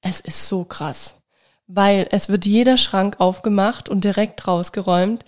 es 0.00 0.20
ist 0.20 0.48
so 0.48 0.64
krass. 0.64 1.14
Weil 1.68 2.08
es 2.10 2.28
wird 2.28 2.44
jeder 2.44 2.76
Schrank 2.76 3.20
aufgemacht 3.20 3.88
und 3.88 4.02
direkt 4.02 4.48
rausgeräumt. 4.48 5.24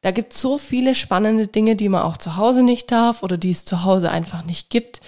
Da 0.00 0.12
gibt 0.12 0.32
es 0.32 0.40
so 0.40 0.56
viele 0.56 0.94
spannende 0.94 1.46
Dinge, 1.46 1.76
die 1.76 1.90
man 1.90 2.04
auch 2.04 2.16
zu 2.16 2.36
Hause 2.36 2.62
nicht 2.62 2.90
darf 2.90 3.22
oder 3.22 3.36
die 3.36 3.50
es 3.50 3.66
zu 3.66 3.84
Hause 3.84 4.10
einfach 4.10 4.46
nicht 4.46 4.70
gibt. 4.70 5.02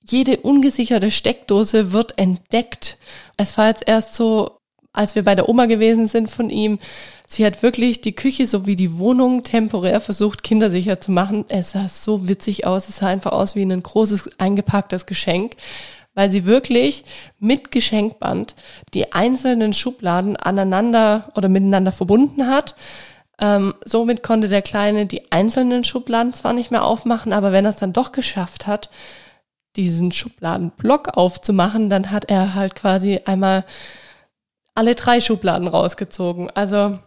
Jede 0.00 0.38
ungesicherte 0.38 1.10
Steckdose 1.10 1.92
wird 1.92 2.18
entdeckt. 2.18 2.96
Es 3.36 3.58
war 3.58 3.68
jetzt 3.68 3.86
erst 3.86 4.14
so 4.14 4.61
als 4.92 5.14
wir 5.14 5.24
bei 5.24 5.34
der 5.34 5.48
Oma 5.48 5.66
gewesen 5.66 6.06
sind 6.06 6.28
von 6.28 6.50
ihm, 6.50 6.78
sie 7.26 7.46
hat 7.46 7.62
wirklich 7.62 8.02
die 8.02 8.14
Küche 8.14 8.46
sowie 8.46 8.76
die 8.76 8.98
Wohnung 8.98 9.42
temporär 9.42 10.00
versucht, 10.00 10.42
kindersicher 10.42 11.00
zu 11.00 11.12
machen. 11.12 11.46
Es 11.48 11.72
sah 11.72 11.88
so 11.88 12.28
witzig 12.28 12.66
aus. 12.66 12.88
Es 12.88 12.98
sah 12.98 13.06
einfach 13.06 13.32
aus 13.32 13.54
wie 13.54 13.62
ein 13.62 13.82
großes 13.82 14.38
eingepacktes 14.38 15.06
Geschenk, 15.06 15.56
weil 16.14 16.30
sie 16.30 16.44
wirklich 16.44 17.04
mit 17.38 17.70
Geschenkband 17.70 18.54
die 18.92 19.12
einzelnen 19.12 19.72
Schubladen 19.72 20.36
aneinander 20.36 21.30
oder 21.34 21.48
miteinander 21.48 21.92
verbunden 21.92 22.46
hat. 22.48 22.74
Ähm, 23.40 23.74
somit 23.84 24.22
konnte 24.22 24.48
der 24.48 24.62
Kleine 24.62 25.06
die 25.06 25.32
einzelnen 25.32 25.84
Schubladen 25.84 26.34
zwar 26.34 26.52
nicht 26.52 26.70
mehr 26.70 26.84
aufmachen, 26.84 27.32
aber 27.32 27.50
wenn 27.50 27.64
er 27.64 27.70
es 27.70 27.76
dann 27.76 27.94
doch 27.94 28.12
geschafft 28.12 28.66
hat, 28.66 28.90
diesen 29.76 30.12
Schubladenblock 30.12 31.16
aufzumachen, 31.16 31.88
dann 31.88 32.10
hat 32.10 32.26
er 32.26 32.54
halt 32.54 32.74
quasi 32.74 33.20
einmal 33.24 33.64
alle 34.74 34.94
drei 34.94 35.20
Schubladen 35.20 35.68
rausgezogen. 35.68 36.50
Also 36.50 36.98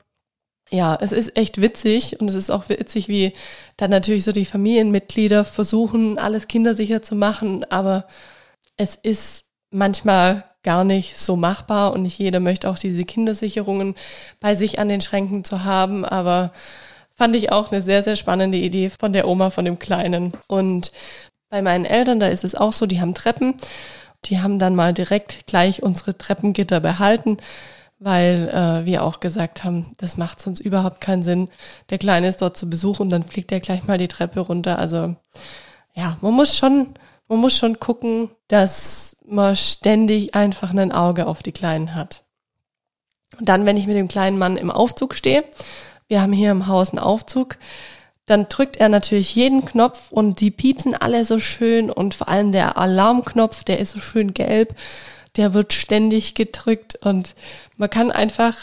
ja, 0.71 0.97
es 0.99 1.11
ist 1.11 1.37
echt 1.37 1.61
witzig 1.61 2.19
und 2.19 2.29
es 2.29 2.35
ist 2.35 2.49
auch 2.49 2.69
witzig, 2.69 3.07
wie 3.07 3.33
dann 3.77 3.91
natürlich 3.91 4.23
so 4.23 4.31
die 4.31 4.45
Familienmitglieder 4.45 5.45
versuchen, 5.45 6.17
alles 6.17 6.47
kindersicher 6.47 7.01
zu 7.01 7.15
machen, 7.15 7.63
aber 7.69 8.07
es 8.77 8.95
ist 8.95 9.45
manchmal 9.69 10.43
gar 10.63 10.83
nicht 10.83 11.19
so 11.19 11.35
machbar 11.35 11.93
und 11.93 12.01
nicht 12.01 12.17
jeder 12.17 12.39
möchte 12.39 12.69
auch 12.69 12.79
diese 12.79 13.03
Kindersicherungen 13.03 13.93
bei 14.39 14.55
sich 14.55 14.79
an 14.79 14.89
den 14.89 15.01
Schränken 15.01 15.43
zu 15.43 15.63
haben, 15.63 16.03
aber 16.03 16.51
fand 17.13 17.35
ich 17.35 17.51
auch 17.51 17.71
eine 17.71 17.81
sehr, 17.81 18.01
sehr 18.01 18.15
spannende 18.15 18.57
Idee 18.57 18.89
von 18.89 19.13
der 19.13 19.27
Oma 19.27 19.51
von 19.51 19.63
dem 19.65 19.77
Kleinen. 19.77 20.33
Und 20.47 20.91
bei 21.49 21.61
meinen 21.61 21.85
Eltern, 21.85 22.19
da 22.19 22.27
ist 22.27 22.43
es 22.43 22.55
auch 22.55 22.73
so, 22.73 22.87
die 22.87 22.99
haben 22.99 23.13
Treppen 23.13 23.53
die 24.25 24.39
haben 24.39 24.59
dann 24.59 24.75
mal 24.75 24.93
direkt 24.93 25.47
gleich 25.47 25.83
unsere 25.83 26.17
Treppengitter 26.17 26.79
behalten, 26.79 27.37
weil 27.99 28.49
äh, 28.49 28.85
wir 28.85 29.03
auch 29.03 29.19
gesagt 29.19 29.63
haben, 29.63 29.95
das 29.97 30.17
macht 30.17 30.41
sonst 30.41 30.59
überhaupt 30.59 31.01
keinen 31.01 31.23
Sinn. 31.23 31.49
Der 31.89 31.97
Kleine 31.97 32.27
ist 32.27 32.41
dort 32.41 32.57
zu 32.57 32.69
Besuch 32.69 32.99
und 32.99 33.09
dann 33.09 33.23
fliegt 33.23 33.51
er 33.51 33.59
gleich 33.59 33.85
mal 33.87 33.97
die 33.97 34.07
Treppe 34.07 34.41
runter. 34.41 34.79
Also 34.79 35.15
ja, 35.93 36.17
man 36.21 36.33
muss 36.33 36.57
schon, 36.57 36.89
man 37.27 37.39
muss 37.39 37.57
schon 37.57 37.79
gucken, 37.79 38.29
dass 38.47 39.17
man 39.25 39.55
ständig 39.55 40.35
einfach 40.35 40.71
ein 40.71 40.91
Auge 40.91 41.25
auf 41.25 41.41
die 41.41 41.53
Kleinen 41.53 41.95
hat. 41.95 42.23
Und 43.39 43.49
dann, 43.49 43.65
wenn 43.65 43.77
ich 43.77 43.87
mit 43.87 43.95
dem 43.95 44.07
kleinen 44.07 44.37
Mann 44.37 44.57
im 44.57 44.71
Aufzug 44.71 45.15
stehe, 45.15 45.43
wir 46.07 46.21
haben 46.21 46.33
hier 46.33 46.51
im 46.51 46.67
Haus 46.67 46.91
einen 46.91 46.99
Aufzug, 46.99 47.57
dann 48.25 48.47
drückt 48.49 48.77
er 48.77 48.89
natürlich 48.89 49.35
jeden 49.35 49.65
Knopf 49.65 50.11
und 50.11 50.39
die 50.39 50.51
piepsen 50.51 50.95
alle 50.95 51.25
so 51.25 51.39
schön 51.39 51.91
und 51.91 52.15
vor 52.15 52.27
allem 52.27 52.51
der 52.51 52.77
Alarmknopf, 52.77 53.63
der 53.63 53.79
ist 53.79 53.91
so 53.91 53.99
schön 53.99 54.33
gelb, 54.33 54.75
der 55.35 55.53
wird 55.53 55.73
ständig 55.73 56.33
gedrückt 56.33 56.97
und 57.03 57.35
man 57.77 57.89
kann 57.89 58.11
einfach 58.11 58.55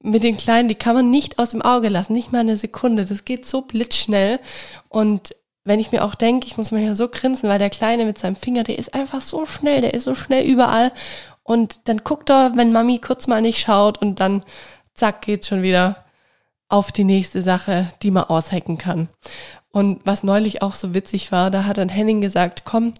mit 0.00 0.22
den 0.22 0.36
Kleinen, 0.36 0.68
die 0.68 0.74
kann 0.74 0.94
man 0.94 1.10
nicht 1.10 1.38
aus 1.38 1.50
dem 1.50 1.62
Auge 1.62 1.88
lassen, 1.88 2.12
nicht 2.12 2.32
mal 2.32 2.40
eine 2.40 2.56
Sekunde. 2.56 3.04
Das 3.04 3.24
geht 3.24 3.46
so 3.46 3.62
blitzschnell 3.62 4.40
und 4.88 5.34
wenn 5.64 5.80
ich 5.80 5.92
mir 5.92 6.04
auch 6.04 6.14
denke, 6.14 6.46
ich 6.46 6.56
muss 6.56 6.70
mir 6.70 6.82
ja 6.82 6.94
so 6.94 7.08
grinsen, 7.08 7.48
weil 7.48 7.58
der 7.58 7.70
Kleine 7.70 8.04
mit 8.04 8.18
seinem 8.18 8.36
Finger, 8.36 8.62
der 8.62 8.78
ist 8.78 8.94
einfach 8.94 9.20
so 9.20 9.44
schnell, 9.44 9.80
der 9.80 9.94
ist 9.94 10.04
so 10.04 10.14
schnell 10.14 10.44
überall 10.44 10.92
und 11.42 11.80
dann 11.84 11.98
guckt 11.98 12.30
er, 12.30 12.52
wenn 12.56 12.72
Mami 12.72 12.98
kurz 12.98 13.26
mal 13.26 13.42
nicht 13.42 13.60
schaut 13.60 13.98
und 13.98 14.18
dann 14.18 14.44
zack 14.94 15.22
geht's 15.22 15.48
schon 15.48 15.62
wieder 15.62 16.04
auf 16.68 16.92
die 16.92 17.04
nächste 17.04 17.42
Sache, 17.42 17.88
die 18.02 18.10
man 18.10 18.24
aushacken 18.24 18.78
kann. 18.78 19.08
Und 19.70 20.00
was 20.04 20.22
neulich 20.22 20.62
auch 20.62 20.74
so 20.74 20.94
witzig 20.94 21.32
war, 21.32 21.50
da 21.50 21.64
hat 21.64 21.78
dann 21.78 21.88
Henning 21.88 22.20
gesagt, 22.20 22.64
komm, 22.64 22.94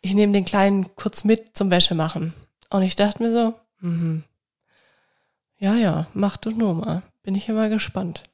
ich 0.00 0.14
nehme 0.14 0.32
den 0.32 0.44
Kleinen 0.44 0.94
kurz 0.96 1.24
mit 1.24 1.56
zum 1.56 1.70
Wäsche 1.70 1.94
machen. 1.94 2.34
Und 2.70 2.82
ich 2.82 2.96
dachte 2.96 3.22
mir 3.22 3.32
so, 3.32 3.54
mhm. 3.80 4.24
ja, 5.58 5.74
ja, 5.74 6.06
mach 6.14 6.36
du 6.36 6.50
nur 6.50 6.74
mal. 6.74 7.02
Bin 7.22 7.34
ich 7.34 7.48
mal 7.48 7.70
gespannt. 7.70 8.24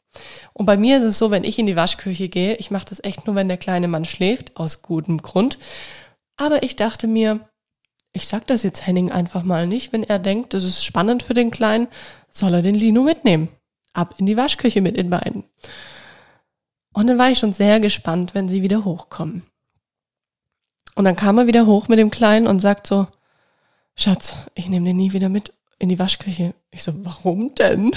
Und 0.53 0.67
bei 0.67 0.77
mir 0.77 0.99
ist 0.99 1.05
es 1.05 1.19
so, 1.19 1.31
wenn 1.31 1.45
ich 1.45 1.59
in 1.59 1.67
die 1.67 1.77
Waschküche 1.77 2.29
gehe, 2.29 2.57
ich 2.57 2.71
mache 2.71 2.85
das 2.85 3.03
echt 3.03 3.27
nur, 3.27 3.37
wenn 3.37 3.49
der 3.49 3.57
kleine 3.57 3.89
Mann 3.89 4.05
schläft, 4.05 4.57
aus 4.57 4.83
gutem 4.83 5.19
Grund. 5.19 5.59
Aber 6.37 6.63
ich 6.63 6.77
dachte 6.77 7.07
mir, 7.07 7.41
ich 8.13 8.29
sag 8.29 8.47
das 8.47 8.63
jetzt 8.63 8.87
Henning 8.87 9.11
einfach 9.11 9.43
mal 9.43 9.67
nicht, 9.67 9.93
wenn 9.93 10.03
er 10.03 10.19
denkt, 10.19 10.53
das 10.53 10.65
ist 10.65 10.85
spannend 10.85 11.23
für 11.23 11.35
den 11.35 11.51
Kleinen, 11.51 11.89
soll 12.29 12.53
er 12.53 12.63
den 12.63 12.75
Lino 12.75 13.03
mitnehmen 13.03 13.49
ab 13.93 14.15
in 14.19 14.27
die 14.27 14.37
Waschküche 14.37 14.81
mit 14.81 14.97
den 14.97 15.11
beiden. 15.11 15.45
Und 16.93 17.07
dann 17.07 17.19
war 17.19 17.31
ich 17.31 17.39
schon 17.39 17.53
sehr 17.53 17.81
gespannt, 17.81 18.35
wenn 18.35 18.49
sie 18.49 18.63
wieder 18.63 18.85
hochkommen. 18.85 19.43
Und 20.95 21.05
dann 21.05 21.17
kam 21.17 21.39
er 21.39 21.47
wieder 21.47 21.67
hoch 21.67 21.89
mit 21.89 21.99
dem 21.99 22.11
Kleinen 22.11 22.47
und 22.47 22.61
sagt 22.61 22.87
so, 22.87 23.07
Schatz, 23.95 24.37
ich 24.55 24.69
nehme 24.69 24.87
den 24.87 24.97
nie 24.97 25.13
wieder 25.13 25.29
mit 25.29 25.53
in 25.79 25.89
die 25.89 25.99
Waschküche. 25.99 26.55
Ich 26.71 26.83
so, 26.83 26.93
warum 27.05 27.55
denn? 27.55 27.95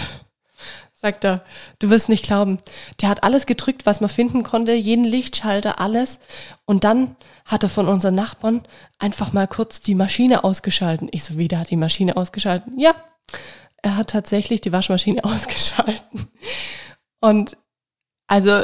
Sagt 0.93 1.23
er, 1.25 1.43
du 1.79 1.89
wirst 1.89 2.09
nicht 2.09 2.25
glauben. 2.25 2.57
Der 3.01 3.09
hat 3.09 3.23
alles 3.23 3.45
gedrückt, 3.45 3.85
was 3.85 4.01
man 4.01 4.09
finden 4.09 4.43
konnte, 4.43 4.73
jeden 4.73 5.03
Lichtschalter, 5.03 5.79
alles. 5.79 6.19
Und 6.65 6.83
dann 6.83 7.15
hat 7.45 7.63
er 7.63 7.69
von 7.69 7.87
unseren 7.87 8.15
Nachbarn 8.15 8.63
einfach 8.97 9.33
mal 9.33 9.47
kurz 9.47 9.81
die 9.81 9.93
Maschine 9.93 10.43
ausgeschalten. 10.43 11.09
Ich 11.11 11.23
so, 11.23 11.37
wieder 11.37 11.59
hat 11.59 11.69
die 11.69 11.75
Maschine 11.75 12.17
ausgeschalten? 12.17 12.79
Ja, 12.79 12.95
er 13.85 13.97
hat 13.97 14.09
tatsächlich 14.09 14.61
die 14.61 14.71
Waschmaschine 14.71 15.23
ausgeschalten. 15.23 16.27
Und 17.21 17.55
also 18.27 18.63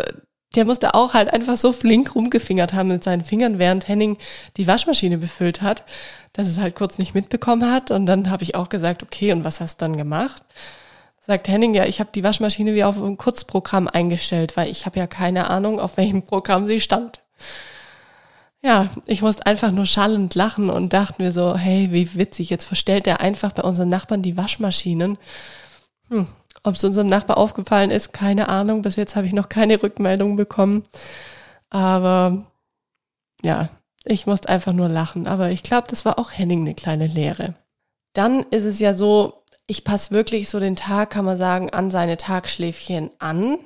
der 0.55 0.65
musste 0.65 0.95
auch 0.95 1.13
halt 1.13 1.31
einfach 1.31 1.55
so 1.55 1.71
flink 1.71 2.13
rumgefingert 2.13 2.73
haben 2.73 2.89
mit 2.89 3.03
seinen 3.03 3.23
Fingern, 3.23 3.57
während 3.57 3.87
Henning 3.87 4.17
die 4.57 4.67
Waschmaschine 4.67 5.17
befüllt 5.17 5.61
hat, 5.61 5.85
dass 6.33 6.47
es 6.47 6.57
halt 6.57 6.75
kurz 6.75 6.97
nicht 6.97 7.13
mitbekommen 7.13 7.71
hat. 7.71 7.91
Und 7.91 8.05
dann 8.05 8.29
habe 8.29 8.43
ich 8.43 8.55
auch 8.55 8.67
gesagt, 8.67 9.03
okay, 9.03 9.31
und 9.31 9.45
was 9.45 9.61
hast 9.61 9.79
du 9.79 9.85
dann 9.85 9.95
gemacht? 9.95 10.43
Sagt 11.25 11.47
Henning, 11.47 11.73
ja, 11.73 11.85
ich 11.85 11.99
habe 11.99 12.09
die 12.13 12.23
Waschmaschine 12.23 12.73
wie 12.73 12.83
auf 12.83 12.97
ein 12.97 13.15
Kurzprogramm 13.15 13.87
eingestellt, 13.87 14.57
weil 14.57 14.69
ich 14.69 14.85
habe 14.85 14.99
ja 14.99 15.07
keine 15.07 15.49
Ahnung, 15.49 15.79
auf 15.79 15.95
welchem 15.97 16.23
Programm 16.23 16.65
sie 16.65 16.81
stand 16.81 17.21
ja, 18.63 18.89
ich 19.05 19.21
musste 19.21 19.45
einfach 19.45 19.71
nur 19.71 19.85
schallend 19.85 20.35
lachen 20.35 20.69
und 20.69 20.93
dachte 20.93 21.21
mir 21.21 21.31
so, 21.31 21.55
hey, 21.55 21.89
wie 21.91 22.13
witzig, 22.15 22.49
jetzt 22.49 22.65
verstellt 22.65 23.07
er 23.07 23.19
einfach 23.19 23.53
bei 23.53 23.63
unseren 23.63 23.89
Nachbarn 23.89 24.21
die 24.21 24.37
Waschmaschinen. 24.37 25.17
Hm, 26.09 26.27
Ob 26.63 26.75
es 26.75 26.83
unserem 26.83 27.07
Nachbar 27.07 27.37
aufgefallen 27.37 27.89
ist, 27.89 28.13
keine 28.13 28.49
Ahnung. 28.49 28.83
Bis 28.83 28.97
jetzt 28.97 29.15
habe 29.15 29.25
ich 29.25 29.33
noch 29.33 29.49
keine 29.49 29.81
Rückmeldung 29.81 30.35
bekommen. 30.35 30.83
Aber 31.71 32.45
ja, 33.43 33.69
ich 34.03 34.27
musste 34.27 34.49
einfach 34.49 34.73
nur 34.73 34.89
lachen. 34.89 35.25
Aber 35.25 35.49
ich 35.49 35.63
glaube, 35.63 35.87
das 35.89 36.05
war 36.05 36.19
auch 36.19 36.31
Henning 36.31 36.61
eine 36.61 36.75
kleine 36.75 37.07
Lehre. 37.07 37.55
Dann 38.13 38.43
ist 38.51 38.65
es 38.65 38.79
ja 38.79 38.93
so, 38.93 39.43
ich 39.65 39.83
passe 39.83 40.11
wirklich 40.11 40.49
so 40.49 40.59
den 40.59 40.75
Tag, 40.75 41.11
kann 41.11 41.25
man 41.25 41.37
sagen, 41.37 41.71
an 41.71 41.89
seine 41.89 42.17
Tagschläfchen 42.17 43.09
an 43.17 43.57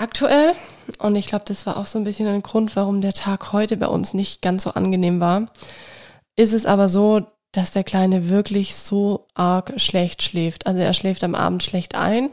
aktuell. 0.00 0.54
Und 0.98 1.14
ich 1.16 1.26
glaube, 1.26 1.44
das 1.46 1.66
war 1.66 1.76
auch 1.76 1.86
so 1.86 1.98
ein 1.98 2.04
bisschen 2.04 2.26
ein 2.26 2.42
Grund, 2.42 2.74
warum 2.76 3.00
der 3.00 3.12
Tag 3.12 3.52
heute 3.52 3.76
bei 3.76 3.86
uns 3.86 4.14
nicht 4.14 4.42
ganz 4.42 4.64
so 4.64 4.70
angenehm 4.70 5.20
war. 5.20 5.50
Ist 6.36 6.52
es 6.52 6.66
aber 6.66 6.88
so, 6.88 7.26
dass 7.52 7.70
der 7.72 7.84
Kleine 7.84 8.28
wirklich 8.28 8.74
so 8.74 9.26
arg 9.34 9.74
schlecht 9.76 10.22
schläft. 10.22 10.66
Also 10.66 10.80
er 10.80 10.94
schläft 10.94 11.24
am 11.24 11.34
Abend 11.34 11.62
schlecht 11.62 11.94
ein. 11.94 12.30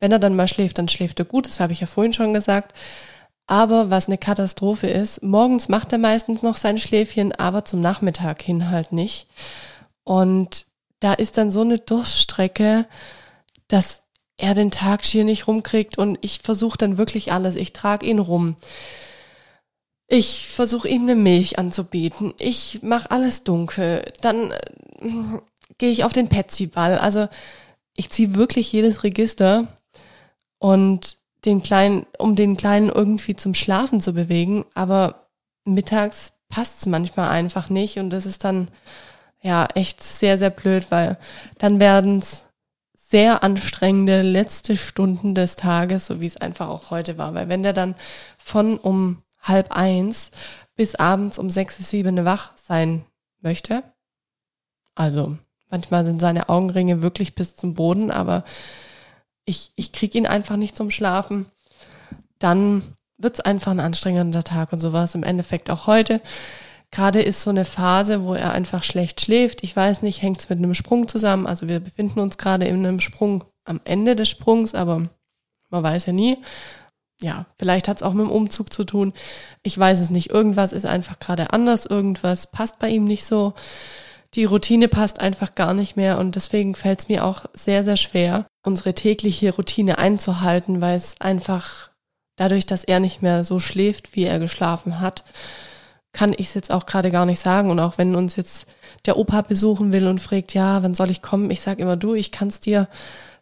Wenn 0.00 0.12
er 0.12 0.18
dann 0.18 0.36
mal 0.36 0.48
schläft, 0.48 0.78
dann 0.78 0.88
schläft 0.88 1.18
er 1.18 1.24
gut. 1.24 1.46
Das 1.46 1.60
habe 1.60 1.72
ich 1.72 1.80
ja 1.80 1.86
vorhin 1.86 2.12
schon 2.12 2.34
gesagt. 2.34 2.76
Aber 3.46 3.90
was 3.90 4.06
eine 4.06 4.18
Katastrophe 4.18 4.86
ist, 4.86 5.22
morgens 5.22 5.68
macht 5.68 5.92
er 5.92 5.98
meistens 5.98 6.42
noch 6.42 6.56
sein 6.56 6.78
Schläfchen, 6.78 7.32
aber 7.32 7.64
zum 7.64 7.80
Nachmittag 7.80 8.42
hin 8.42 8.70
halt 8.70 8.92
nicht. 8.92 9.26
Und 10.02 10.66
da 11.00 11.12
ist 11.12 11.36
dann 11.36 11.50
so 11.50 11.60
eine 11.60 11.78
Durststrecke, 11.78 12.86
dass 13.68 14.03
er 14.36 14.54
den 14.54 14.70
Tag 14.70 15.06
schier 15.06 15.24
nicht 15.24 15.46
rumkriegt 15.46 15.98
und 15.98 16.18
ich 16.20 16.40
versuche 16.40 16.78
dann 16.78 16.98
wirklich 16.98 17.32
alles. 17.32 17.54
Ich 17.54 17.72
trage 17.72 18.06
ihn 18.06 18.18
rum. 18.18 18.56
Ich 20.06 20.48
versuche 20.48 20.88
ihm 20.88 21.02
eine 21.02 21.14
Milch 21.14 21.58
anzubieten. 21.58 22.34
Ich 22.38 22.82
mache 22.82 23.10
alles 23.10 23.44
dunkel. 23.44 24.04
Dann 24.20 24.50
äh, 24.50 24.60
gehe 25.78 25.90
ich 25.90 26.04
auf 26.04 26.12
den 26.12 26.28
Petsy-Ball. 26.28 26.98
Also 26.98 27.28
ich 27.96 28.10
ziehe 28.10 28.34
wirklich 28.34 28.72
jedes 28.72 29.04
Register 29.04 29.68
und 30.58 31.18
den 31.44 31.62
kleinen, 31.62 32.06
um 32.18 32.36
den 32.36 32.56
Kleinen 32.56 32.88
irgendwie 32.88 33.36
zum 33.36 33.54
Schlafen 33.54 34.00
zu 34.00 34.12
bewegen. 34.12 34.64
Aber 34.74 35.28
mittags 35.64 36.32
passt 36.48 36.80
es 36.80 36.86
manchmal 36.86 37.30
einfach 37.30 37.70
nicht 37.70 37.98
und 37.98 38.10
das 38.10 38.26
ist 38.26 38.44
dann 38.44 38.68
ja 39.42 39.66
echt 39.74 40.02
sehr, 40.02 40.38
sehr 40.38 40.50
blöd, 40.50 40.86
weil 40.90 41.18
dann 41.58 41.80
werden 41.80 42.18
es 42.18 42.44
sehr 43.14 43.44
anstrengende 43.44 44.22
letzte 44.22 44.76
Stunden 44.76 45.36
des 45.36 45.54
Tages, 45.54 46.06
so 46.06 46.20
wie 46.20 46.26
es 46.26 46.36
einfach 46.36 46.66
auch 46.68 46.90
heute 46.90 47.16
war. 47.16 47.32
Weil 47.32 47.48
wenn 47.48 47.62
der 47.62 47.72
dann 47.72 47.94
von 48.38 48.76
um 48.76 49.22
halb 49.40 49.70
eins 49.70 50.32
bis 50.74 50.96
abends 50.96 51.38
um 51.38 51.48
sechs, 51.48 51.78
sieben 51.78 52.24
wach 52.24 52.58
sein 52.58 53.04
möchte, 53.40 53.84
also 54.96 55.38
manchmal 55.70 56.04
sind 56.04 56.20
seine 56.20 56.48
Augenringe 56.48 57.02
wirklich 57.02 57.36
bis 57.36 57.54
zum 57.54 57.74
Boden, 57.74 58.10
aber 58.10 58.42
ich, 59.44 59.70
ich 59.76 59.92
kriege 59.92 60.18
ihn 60.18 60.26
einfach 60.26 60.56
nicht 60.56 60.76
zum 60.76 60.90
Schlafen, 60.90 61.46
dann 62.40 62.82
wird 63.16 63.34
es 63.34 63.44
einfach 63.44 63.70
ein 63.70 63.78
anstrengender 63.78 64.42
Tag 64.42 64.72
und 64.72 64.80
so 64.80 64.92
war 64.92 65.04
es 65.04 65.14
im 65.14 65.22
Endeffekt 65.22 65.70
auch 65.70 65.86
heute. 65.86 66.20
Gerade 66.94 67.22
ist 67.22 67.42
so 67.42 67.50
eine 67.50 67.64
Phase, 67.64 68.22
wo 68.22 68.34
er 68.34 68.52
einfach 68.52 68.84
schlecht 68.84 69.20
schläft. 69.20 69.64
Ich 69.64 69.74
weiß 69.74 70.02
nicht, 70.02 70.22
hängt 70.22 70.38
es 70.38 70.48
mit 70.48 70.58
einem 70.58 70.74
Sprung 70.74 71.08
zusammen. 71.08 71.48
Also 71.48 71.68
wir 71.68 71.80
befinden 71.80 72.20
uns 72.20 72.38
gerade 72.38 72.66
in 72.66 72.86
einem 72.86 73.00
Sprung 73.00 73.42
am 73.64 73.80
Ende 73.82 74.14
des 74.14 74.28
Sprungs, 74.28 74.76
aber 74.76 75.08
man 75.70 75.82
weiß 75.82 76.06
ja 76.06 76.12
nie. 76.12 76.38
Ja, 77.20 77.46
vielleicht 77.58 77.88
hat 77.88 77.96
es 77.96 78.04
auch 78.04 78.12
mit 78.12 78.26
dem 78.26 78.30
Umzug 78.30 78.72
zu 78.72 78.84
tun. 78.84 79.12
Ich 79.64 79.76
weiß 79.76 79.98
es 79.98 80.10
nicht. 80.10 80.30
Irgendwas 80.30 80.70
ist 80.72 80.86
einfach 80.86 81.18
gerade 81.18 81.52
anders. 81.52 81.84
Irgendwas 81.84 82.52
passt 82.52 82.78
bei 82.78 82.90
ihm 82.90 83.06
nicht 83.06 83.24
so. 83.24 83.54
Die 84.34 84.44
Routine 84.44 84.86
passt 84.86 85.20
einfach 85.20 85.56
gar 85.56 85.74
nicht 85.74 85.96
mehr 85.96 86.18
und 86.18 86.36
deswegen 86.36 86.76
fällt 86.76 87.00
es 87.00 87.08
mir 87.08 87.24
auch 87.24 87.44
sehr, 87.54 87.82
sehr 87.82 87.96
schwer, 87.96 88.46
unsere 88.64 88.94
tägliche 88.94 89.52
Routine 89.52 89.98
einzuhalten, 89.98 90.80
weil 90.80 90.96
es 90.96 91.20
einfach 91.20 91.90
dadurch, 92.36 92.66
dass 92.66 92.84
er 92.84 93.00
nicht 93.00 93.20
mehr 93.20 93.42
so 93.42 93.58
schläft, 93.58 94.14
wie 94.14 94.24
er 94.24 94.38
geschlafen 94.38 95.00
hat, 95.00 95.24
kann 96.14 96.32
ich 96.32 96.46
es 96.46 96.54
jetzt 96.54 96.70
auch 96.70 96.86
gerade 96.86 97.10
gar 97.10 97.26
nicht 97.26 97.40
sagen. 97.40 97.70
Und 97.70 97.80
auch 97.80 97.98
wenn 97.98 98.14
uns 98.14 98.36
jetzt 98.36 98.66
der 99.04 99.18
Opa 99.18 99.42
besuchen 99.42 99.92
will 99.92 100.06
und 100.06 100.20
fragt, 100.20 100.54
ja, 100.54 100.82
wann 100.82 100.94
soll 100.94 101.10
ich 101.10 101.20
kommen? 101.20 101.50
Ich 101.50 101.60
sage 101.60 101.82
immer, 101.82 101.96
du, 101.96 102.14
ich 102.14 102.30
kann 102.30 102.48
es 102.48 102.60
dir 102.60 102.88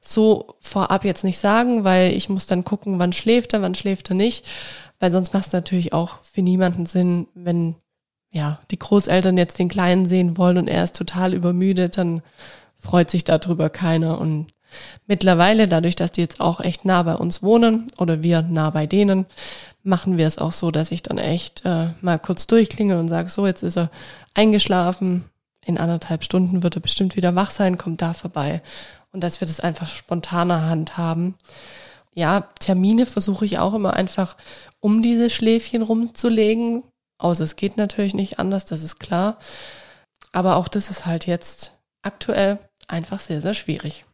so 0.01 0.57
vorab 0.61 1.05
jetzt 1.05 1.23
nicht 1.23 1.39
sagen, 1.39 1.85
weil 1.85 2.13
ich 2.13 2.29
muss 2.29 2.47
dann 2.47 2.65
gucken, 2.65 2.99
wann 2.99 3.13
schläft 3.13 3.53
er, 3.53 3.63
wann 3.63 3.77
schläft 3.77 4.11
er 4.11 4.17
nicht. 4.17 4.47
Weil 4.99 5.13
sonst 5.13 5.33
macht 5.33 5.47
es 5.47 5.53
natürlich 5.53 5.93
auch 5.93 6.17
für 6.25 6.43
niemanden 6.43 6.87
Sinn, 6.87 7.29
wenn 7.35 7.77
ja 8.31 8.59
die 8.71 8.79
Großeltern 8.79 9.37
jetzt 9.37 9.59
den 9.59 9.69
Kleinen 9.69 10.09
sehen 10.09 10.39
wollen 10.39 10.59
und 10.59 10.69
er 10.69 10.83
ist 10.83 10.97
total 10.97 11.35
übermüdet, 11.35 11.99
dann 11.99 12.23
freut 12.79 13.11
sich 13.11 13.23
darüber 13.23 13.69
keiner. 13.69 14.19
Und 14.19 14.49
Mittlerweile, 15.07 15.69
dadurch, 15.69 15.97
dass 15.97 16.13
die 16.13 16.21
jetzt 16.21 16.41
auch 16.41 16.61
echt 16.61 16.85
nah 16.85 17.03
bei 17.03 17.15
uns 17.15 17.43
wohnen 17.43 17.89
oder 17.99 18.23
wir 18.23 18.43
nah 18.43 18.71
bei 18.71 18.87
denen, 18.87 19.27
machen 19.83 20.17
wir 20.17 20.27
es 20.27 20.39
auch 20.39 20.53
so, 20.53 20.71
dass 20.71 20.93
ich 20.93 21.03
dann 21.03 21.19
echt 21.19 21.63
äh, 21.65 21.91
mal 22.01 22.19
kurz 22.19 22.47
durchklinge 22.47 22.99
und 22.99 23.09
sage, 23.09 23.29
so, 23.29 23.47
jetzt 23.47 23.63
ist 23.63 23.77
er 23.77 23.91
eingeschlafen, 24.35 25.25
in 25.65 25.79
anderthalb 25.79 26.25
Stunden 26.25 26.63
wird 26.63 26.77
er 26.77 26.81
bestimmt 26.81 27.17
wieder 27.17 27.35
wach 27.35 27.51
sein, 27.51 27.79
kommt 27.79 28.03
da 28.03 28.15
vorbei. 28.15 28.63
Und 29.13 29.23
dass 29.23 29.41
wir 29.41 29.47
das 29.47 29.61
einfach 29.61 29.89
spontaner 29.89 30.69
handhaben. 30.69 31.35
Ja, 32.15 32.49
Termine 32.61 33.07
versuche 33.07 33.45
ich 33.45 33.59
auch 33.59 33.75
immer 33.75 33.95
einfach 33.95 34.37
um 34.81 35.03
diese 35.03 35.31
Schläfchen 35.31 35.83
rumzulegen. 35.83 36.83
Außer 37.19 37.45
es 37.45 37.57
geht 37.57 37.77
natürlich 37.77 38.15
nicht 38.15 38.39
anders, 38.39 38.65
das 38.65 38.83
ist 38.83 38.99
klar. 38.99 39.39
Aber 40.33 40.57
auch 40.57 40.69
das 40.69 40.91
ist 40.91 41.07
halt 41.07 41.27
jetzt 41.27 41.73
aktuell 42.03 42.59
einfach 42.89 43.21
sehr, 43.21 43.41
sehr 43.41 43.55
schwierig. 43.55 44.05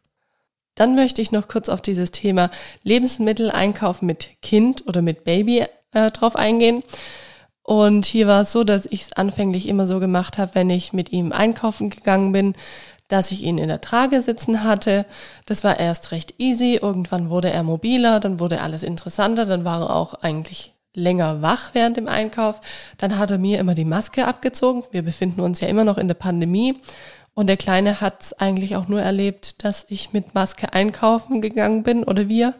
Dann 0.79 0.95
möchte 0.95 1.21
ich 1.21 1.33
noch 1.33 1.49
kurz 1.49 1.67
auf 1.67 1.81
dieses 1.81 2.11
Thema 2.11 2.49
Lebensmitteleinkauf 2.83 4.01
mit 4.01 4.29
Kind 4.41 4.87
oder 4.87 5.01
mit 5.01 5.25
Baby 5.25 5.65
äh, 5.91 6.09
drauf 6.11 6.37
eingehen. 6.37 6.83
Und 7.63 8.05
hier 8.05 8.27
war 8.27 8.43
es 8.43 8.53
so, 8.53 8.63
dass 8.63 8.85
ich 8.85 9.01
es 9.01 9.13
anfänglich 9.13 9.67
immer 9.67 9.87
so 9.87 9.99
gemacht 9.99 10.37
habe, 10.37 10.55
wenn 10.55 10.69
ich 10.69 10.93
mit 10.93 11.11
ihm 11.11 11.33
einkaufen 11.33 11.89
gegangen 11.89 12.31
bin, 12.31 12.53
dass 13.09 13.33
ich 13.33 13.43
ihn 13.43 13.57
in 13.57 13.67
der 13.67 13.81
Trage 13.81 14.21
sitzen 14.21 14.63
hatte. 14.63 15.05
Das 15.45 15.65
war 15.65 15.81
erst 15.81 16.13
recht 16.13 16.35
easy. 16.37 16.79
Irgendwann 16.81 17.29
wurde 17.29 17.49
er 17.49 17.63
mobiler, 17.63 18.21
dann 18.21 18.39
wurde 18.39 18.61
alles 18.61 18.83
interessanter, 18.83 19.45
dann 19.45 19.65
war 19.65 19.81
er 19.81 19.95
auch 19.97 20.13
eigentlich 20.13 20.73
länger 20.93 21.41
wach 21.41 21.71
während 21.73 21.97
dem 21.97 22.07
Einkauf. 22.07 22.61
Dann 22.97 23.17
hat 23.17 23.31
er 23.31 23.37
mir 23.37 23.59
immer 23.59 23.75
die 23.75 23.83
Maske 23.83 24.25
abgezogen. 24.25 24.83
Wir 24.91 25.01
befinden 25.01 25.41
uns 25.41 25.59
ja 25.59 25.67
immer 25.67 25.83
noch 25.83 25.97
in 25.97 26.07
der 26.07 26.15
Pandemie. 26.15 26.77
Und 27.39 27.47
der 27.47 27.55
Kleine 27.55 28.01
hat 28.01 28.21
es 28.21 28.33
eigentlich 28.33 28.75
auch 28.75 28.89
nur 28.89 28.99
erlebt, 28.99 29.63
dass 29.63 29.85
ich 29.87 30.11
mit 30.11 30.35
Maske 30.35 30.73
einkaufen 30.73 31.39
gegangen 31.39 31.83
bin 31.83 32.03
oder 32.03 32.27
wir. 32.27 32.53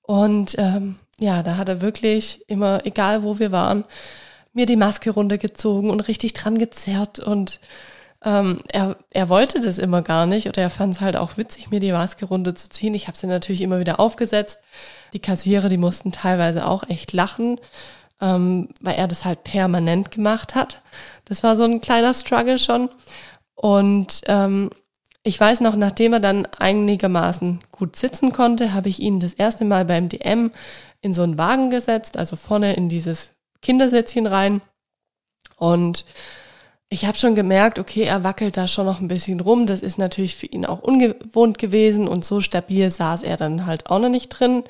Und 0.00 0.54
ähm, 0.56 0.96
ja, 1.20 1.42
da 1.42 1.58
hat 1.58 1.68
er 1.68 1.82
wirklich 1.82 2.42
immer, 2.48 2.86
egal 2.86 3.22
wo 3.22 3.38
wir 3.38 3.52
waren, 3.52 3.84
mir 4.54 4.64
die 4.64 4.76
Maske 4.76 5.10
runtergezogen 5.10 5.90
und 5.90 6.08
richtig 6.08 6.32
dran 6.32 6.56
gezerrt. 6.56 7.18
Und 7.18 7.60
ähm, 8.24 8.60
er, 8.72 8.96
er 9.10 9.28
wollte 9.28 9.60
das 9.60 9.76
immer 9.76 10.00
gar 10.00 10.24
nicht 10.24 10.48
oder 10.48 10.62
er 10.62 10.70
fand 10.70 10.94
es 10.94 11.02
halt 11.02 11.18
auch 11.18 11.36
witzig, 11.36 11.70
mir 11.70 11.80
die 11.80 11.92
Maske 11.92 12.24
runterzuziehen. 12.24 12.94
Ich 12.94 13.08
habe 13.08 13.18
sie 13.18 13.26
natürlich 13.26 13.60
immer 13.60 13.78
wieder 13.78 14.00
aufgesetzt. 14.00 14.60
Die 15.12 15.20
Kassierer, 15.20 15.68
die 15.68 15.76
mussten 15.76 16.12
teilweise 16.12 16.66
auch 16.66 16.88
echt 16.88 17.12
lachen, 17.12 17.60
ähm, 18.22 18.70
weil 18.80 18.94
er 18.94 19.06
das 19.06 19.26
halt 19.26 19.44
permanent 19.44 20.10
gemacht 20.10 20.54
hat. 20.54 20.80
Das 21.26 21.42
war 21.42 21.58
so 21.58 21.64
ein 21.64 21.82
kleiner 21.82 22.14
Struggle 22.14 22.58
schon. 22.58 22.88
Und 23.60 24.22
ähm, 24.26 24.70
ich 25.24 25.38
weiß 25.38 25.60
noch, 25.62 25.74
nachdem 25.74 26.12
er 26.12 26.20
dann 26.20 26.46
einigermaßen 26.46 27.58
gut 27.72 27.96
sitzen 27.96 28.30
konnte, 28.30 28.72
habe 28.72 28.88
ich 28.88 29.00
ihn 29.00 29.18
das 29.18 29.34
erste 29.34 29.64
Mal 29.64 29.84
beim 29.84 30.08
DM 30.08 30.52
in 31.00 31.12
so 31.12 31.24
einen 31.24 31.38
Wagen 31.38 31.68
gesetzt, 31.68 32.16
also 32.16 32.36
vorne 32.36 32.74
in 32.74 32.88
dieses 32.88 33.32
Kindersätzchen 33.60 34.28
rein. 34.28 34.62
Und 35.56 36.04
ich 36.88 37.04
habe 37.04 37.18
schon 37.18 37.34
gemerkt, 37.34 37.80
okay, 37.80 38.04
er 38.04 38.22
wackelt 38.22 38.56
da 38.56 38.68
schon 38.68 38.86
noch 38.86 39.00
ein 39.00 39.08
bisschen 39.08 39.40
rum. 39.40 39.66
Das 39.66 39.82
ist 39.82 39.98
natürlich 39.98 40.36
für 40.36 40.46
ihn 40.46 40.64
auch 40.64 40.80
ungewohnt 40.80 41.58
gewesen 41.58 42.06
und 42.06 42.24
so 42.24 42.40
stabil 42.40 42.88
saß 42.88 43.24
er 43.24 43.36
dann 43.36 43.66
halt 43.66 43.90
auch 43.90 43.98
noch 43.98 44.08
nicht 44.08 44.28
drin. 44.28 44.62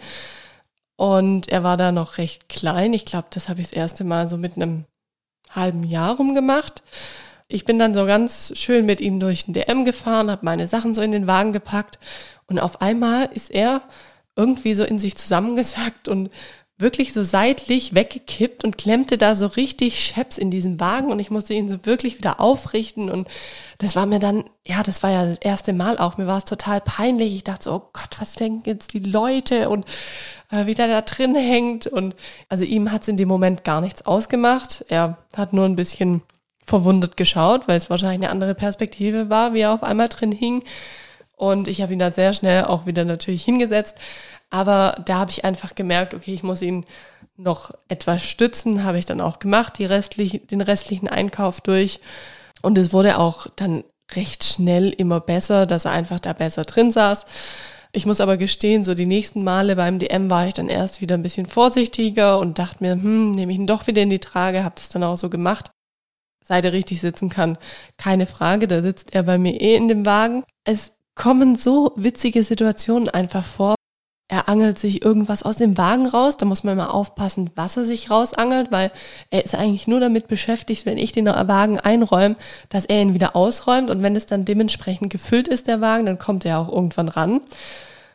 Und 0.96 1.48
er 1.50 1.62
war 1.62 1.76
da 1.76 1.92
noch 1.92 2.16
recht 2.16 2.48
klein. 2.48 2.94
Ich 2.94 3.04
glaube, 3.04 3.28
das 3.30 3.50
habe 3.50 3.60
ich 3.60 3.66
das 3.66 3.76
erste 3.76 4.02
Mal 4.04 4.30
so 4.30 4.38
mit 4.38 4.56
einem 4.56 4.86
halben 5.50 5.84
Jahr 5.84 6.16
rumgemacht. 6.16 6.82
Ich 7.48 7.64
bin 7.64 7.78
dann 7.78 7.94
so 7.94 8.04
ganz 8.04 8.52
schön 8.56 8.84
mit 8.84 9.00
ihm 9.00 9.20
durch 9.20 9.46
den 9.46 9.54
DM 9.54 9.86
gefahren, 9.86 10.30
habe 10.30 10.44
meine 10.44 10.66
Sachen 10.66 10.94
so 10.94 11.00
in 11.00 11.12
den 11.12 11.26
Wagen 11.26 11.52
gepackt 11.52 11.98
und 12.46 12.58
auf 12.58 12.82
einmal 12.82 13.30
ist 13.32 13.50
er 13.50 13.82
irgendwie 14.36 14.74
so 14.74 14.84
in 14.84 14.98
sich 14.98 15.16
zusammengesackt 15.16 16.08
und 16.08 16.30
wirklich 16.76 17.12
so 17.12 17.24
seitlich 17.24 17.94
weggekippt 17.94 18.64
und 18.64 18.78
klemmte 18.78 19.18
da 19.18 19.34
so 19.34 19.46
richtig 19.46 19.98
Scheps 19.98 20.38
in 20.38 20.50
diesem 20.50 20.78
Wagen 20.78 21.10
und 21.10 21.18
ich 21.18 21.30
musste 21.30 21.54
ihn 21.54 21.68
so 21.68 21.84
wirklich 21.84 22.18
wieder 22.18 22.38
aufrichten 22.38 23.10
und 23.10 23.26
das 23.78 23.96
war 23.96 24.06
mir 24.06 24.20
dann, 24.20 24.44
ja, 24.64 24.82
das 24.82 25.02
war 25.02 25.10
ja 25.10 25.24
das 25.24 25.38
erste 25.38 25.72
Mal 25.72 25.98
auch, 25.98 26.18
mir 26.18 26.28
war 26.28 26.38
es 26.38 26.44
total 26.44 26.80
peinlich. 26.80 27.34
Ich 27.34 27.44
dachte 27.44 27.64
so, 27.64 27.74
oh 27.74 27.90
Gott, 27.92 28.20
was 28.20 28.34
denken 28.34 28.62
jetzt 28.66 28.92
die 28.92 29.00
Leute 29.00 29.70
und 29.70 29.86
äh, 30.50 30.66
wie 30.66 30.74
der 30.74 30.86
da 30.86 31.00
drin 31.00 31.34
hängt 31.34 31.86
und 31.86 32.14
also 32.48 32.64
ihm 32.64 32.92
hat 32.92 33.02
es 33.02 33.08
in 33.08 33.16
dem 33.16 33.28
Moment 33.28 33.64
gar 33.64 33.80
nichts 33.80 34.06
ausgemacht. 34.06 34.84
Er 34.88 35.18
hat 35.34 35.52
nur 35.52 35.64
ein 35.64 35.76
bisschen 35.76 36.22
verwundert 36.68 37.16
geschaut, 37.16 37.66
weil 37.66 37.78
es 37.78 37.90
wahrscheinlich 37.90 38.20
eine 38.20 38.30
andere 38.30 38.54
Perspektive 38.54 39.30
war, 39.30 39.54
wie 39.54 39.60
er 39.60 39.72
auf 39.72 39.82
einmal 39.82 40.08
drin 40.08 40.32
hing. 40.32 40.62
Und 41.36 41.68
ich 41.68 41.82
habe 41.82 41.92
ihn 41.92 41.98
da 41.98 42.10
sehr 42.10 42.32
schnell 42.32 42.64
auch 42.64 42.86
wieder 42.86 43.04
natürlich 43.04 43.44
hingesetzt. 43.44 43.96
Aber 44.50 44.96
da 45.04 45.18
habe 45.18 45.30
ich 45.30 45.44
einfach 45.44 45.74
gemerkt, 45.74 46.14
okay, 46.14 46.34
ich 46.34 46.42
muss 46.42 46.62
ihn 46.62 46.84
noch 47.36 47.72
etwas 47.88 48.24
stützen, 48.24 48.84
habe 48.84 48.98
ich 48.98 49.06
dann 49.06 49.20
auch 49.20 49.38
gemacht, 49.38 49.78
die 49.78 49.84
restlich, 49.84 50.42
den 50.46 50.60
restlichen 50.60 51.08
Einkauf 51.08 51.60
durch. 51.60 52.00
Und 52.62 52.76
es 52.76 52.92
wurde 52.92 53.18
auch 53.18 53.46
dann 53.56 53.84
recht 54.16 54.42
schnell 54.42 54.90
immer 54.90 55.20
besser, 55.20 55.66
dass 55.66 55.84
er 55.84 55.92
einfach 55.92 56.18
da 56.18 56.32
besser 56.32 56.64
drin 56.64 56.90
saß. 56.90 57.26
Ich 57.92 58.04
muss 58.04 58.20
aber 58.20 58.36
gestehen, 58.36 58.84
so 58.84 58.94
die 58.94 59.06
nächsten 59.06 59.44
Male 59.44 59.76
beim 59.76 59.98
DM 59.98 60.28
war 60.28 60.46
ich 60.46 60.54
dann 60.54 60.68
erst 60.68 61.00
wieder 61.00 61.14
ein 61.14 61.22
bisschen 61.22 61.46
vorsichtiger 61.46 62.38
und 62.38 62.58
dachte 62.58 62.78
mir, 62.80 62.92
hm, 62.92 63.30
nehme 63.32 63.52
ich 63.52 63.58
ihn 63.58 63.66
doch 63.66 63.86
wieder 63.86 64.02
in 64.02 64.10
die 64.10 64.18
Trage, 64.18 64.64
habe 64.64 64.74
das 64.76 64.88
dann 64.88 65.04
auch 65.04 65.16
so 65.16 65.30
gemacht. 65.30 65.70
Seite 66.48 66.72
richtig 66.72 67.00
sitzen 67.00 67.28
kann. 67.28 67.58
Keine 67.98 68.26
Frage, 68.26 68.66
da 68.66 68.82
sitzt 68.82 69.14
er 69.14 69.22
bei 69.22 69.38
mir 69.38 69.60
eh 69.60 69.76
in 69.76 69.86
dem 69.86 70.06
Wagen. 70.06 70.44
Es 70.64 70.92
kommen 71.14 71.56
so 71.56 71.92
witzige 71.94 72.42
Situationen 72.42 73.08
einfach 73.08 73.44
vor. 73.44 73.74
Er 74.30 74.48
angelt 74.48 74.78
sich 74.78 75.04
irgendwas 75.04 75.42
aus 75.42 75.56
dem 75.56 75.76
Wagen 75.76 76.06
raus. 76.06 76.38
Da 76.38 76.46
muss 76.46 76.64
man 76.64 76.72
immer 76.72 76.94
aufpassen, 76.94 77.50
was 77.54 77.76
er 77.76 77.84
sich 77.84 78.10
rausangelt, 78.10 78.72
weil 78.72 78.90
er 79.30 79.44
ist 79.44 79.54
eigentlich 79.54 79.86
nur 79.86 80.00
damit 80.00 80.26
beschäftigt, 80.26 80.86
wenn 80.86 80.98
ich 80.98 81.12
den 81.12 81.26
Wagen 81.26 81.80
einräume, 81.80 82.36
dass 82.70 82.86
er 82.86 83.02
ihn 83.02 83.14
wieder 83.14 83.36
ausräumt. 83.36 83.90
Und 83.90 84.02
wenn 84.02 84.16
es 84.16 84.26
dann 84.26 84.46
dementsprechend 84.46 85.10
gefüllt 85.10 85.48
ist, 85.48 85.66
der 85.66 85.82
Wagen, 85.82 86.06
dann 86.06 86.18
kommt 86.18 86.46
er 86.46 86.60
auch 86.60 86.68
irgendwann 86.72 87.08
ran. 87.08 87.40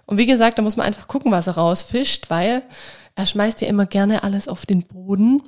Und 0.06 0.17
wie 0.17 0.26
gesagt, 0.26 0.58
da 0.58 0.63
muss 0.63 0.76
man 0.76 0.88
einfach 0.88 1.08
gucken, 1.08 1.32
was 1.32 1.48
er 1.48 1.56
rausfischt, 1.56 2.30
weil 2.30 2.63
er 3.15 3.26
schmeißt 3.26 3.62
ja 3.62 3.67
immer 3.67 3.86
gerne 3.86 4.23
alles 4.23 4.47
auf 4.47 4.65
den 4.65 4.84
Boden, 4.84 5.43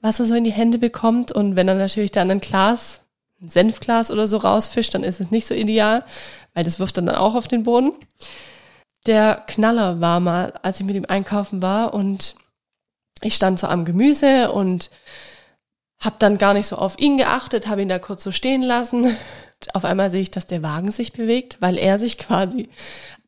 was 0.00 0.18
er 0.20 0.26
so 0.26 0.34
in 0.34 0.44
die 0.44 0.52
Hände 0.52 0.78
bekommt. 0.78 1.30
Und 1.30 1.56
wenn 1.56 1.68
er 1.68 1.74
natürlich 1.74 2.10
dann 2.10 2.30
ein 2.30 2.40
Glas, 2.40 3.02
ein 3.40 3.50
Senfglas 3.50 4.10
oder 4.10 4.26
so 4.28 4.38
rausfischt, 4.38 4.94
dann 4.94 5.04
ist 5.04 5.20
es 5.20 5.30
nicht 5.30 5.46
so 5.46 5.54
ideal, 5.54 6.04
weil 6.54 6.64
das 6.64 6.78
wirft 6.78 6.96
er 6.96 7.02
dann 7.02 7.16
auch 7.16 7.34
auf 7.34 7.48
den 7.48 7.64
Boden. 7.64 7.92
Der 9.06 9.42
Knaller 9.46 10.00
war 10.00 10.20
mal, 10.20 10.54
als 10.62 10.80
ich 10.80 10.86
mit 10.86 10.96
ihm 10.96 11.06
einkaufen 11.06 11.60
war 11.60 11.92
und 11.92 12.36
ich 13.20 13.34
stand 13.34 13.58
so 13.58 13.66
am 13.66 13.84
Gemüse 13.84 14.52
und 14.52 14.90
habe 16.00 16.16
dann 16.18 16.38
gar 16.38 16.54
nicht 16.54 16.66
so 16.66 16.76
auf 16.76 16.98
ihn 16.98 17.16
geachtet, 17.16 17.68
habe 17.68 17.82
ihn 17.82 17.88
da 17.88 17.98
kurz 17.98 18.24
so 18.24 18.32
stehen 18.32 18.62
lassen. 18.62 19.16
Auf 19.74 19.84
einmal 19.84 20.10
sehe 20.10 20.22
ich, 20.22 20.30
dass 20.30 20.46
der 20.46 20.62
Wagen 20.62 20.90
sich 20.90 21.12
bewegt, 21.12 21.58
weil 21.60 21.78
er 21.78 21.98
sich 21.98 22.18
quasi 22.18 22.68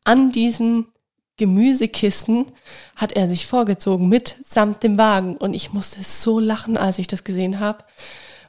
an 0.03 0.31
diesen 0.31 0.87
Gemüsekisten 1.37 2.45
hat 2.95 3.11
er 3.11 3.27
sich 3.27 3.45
vorgezogen 3.45 4.07
mit 4.07 4.35
samt 4.43 4.83
dem 4.83 4.97
Wagen 4.97 5.35
und 5.37 5.53
ich 5.53 5.73
musste 5.73 6.01
so 6.03 6.39
lachen, 6.39 6.77
als 6.77 6.99
ich 6.99 7.07
das 7.07 7.23
gesehen 7.23 7.59
habe. 7.59 7.83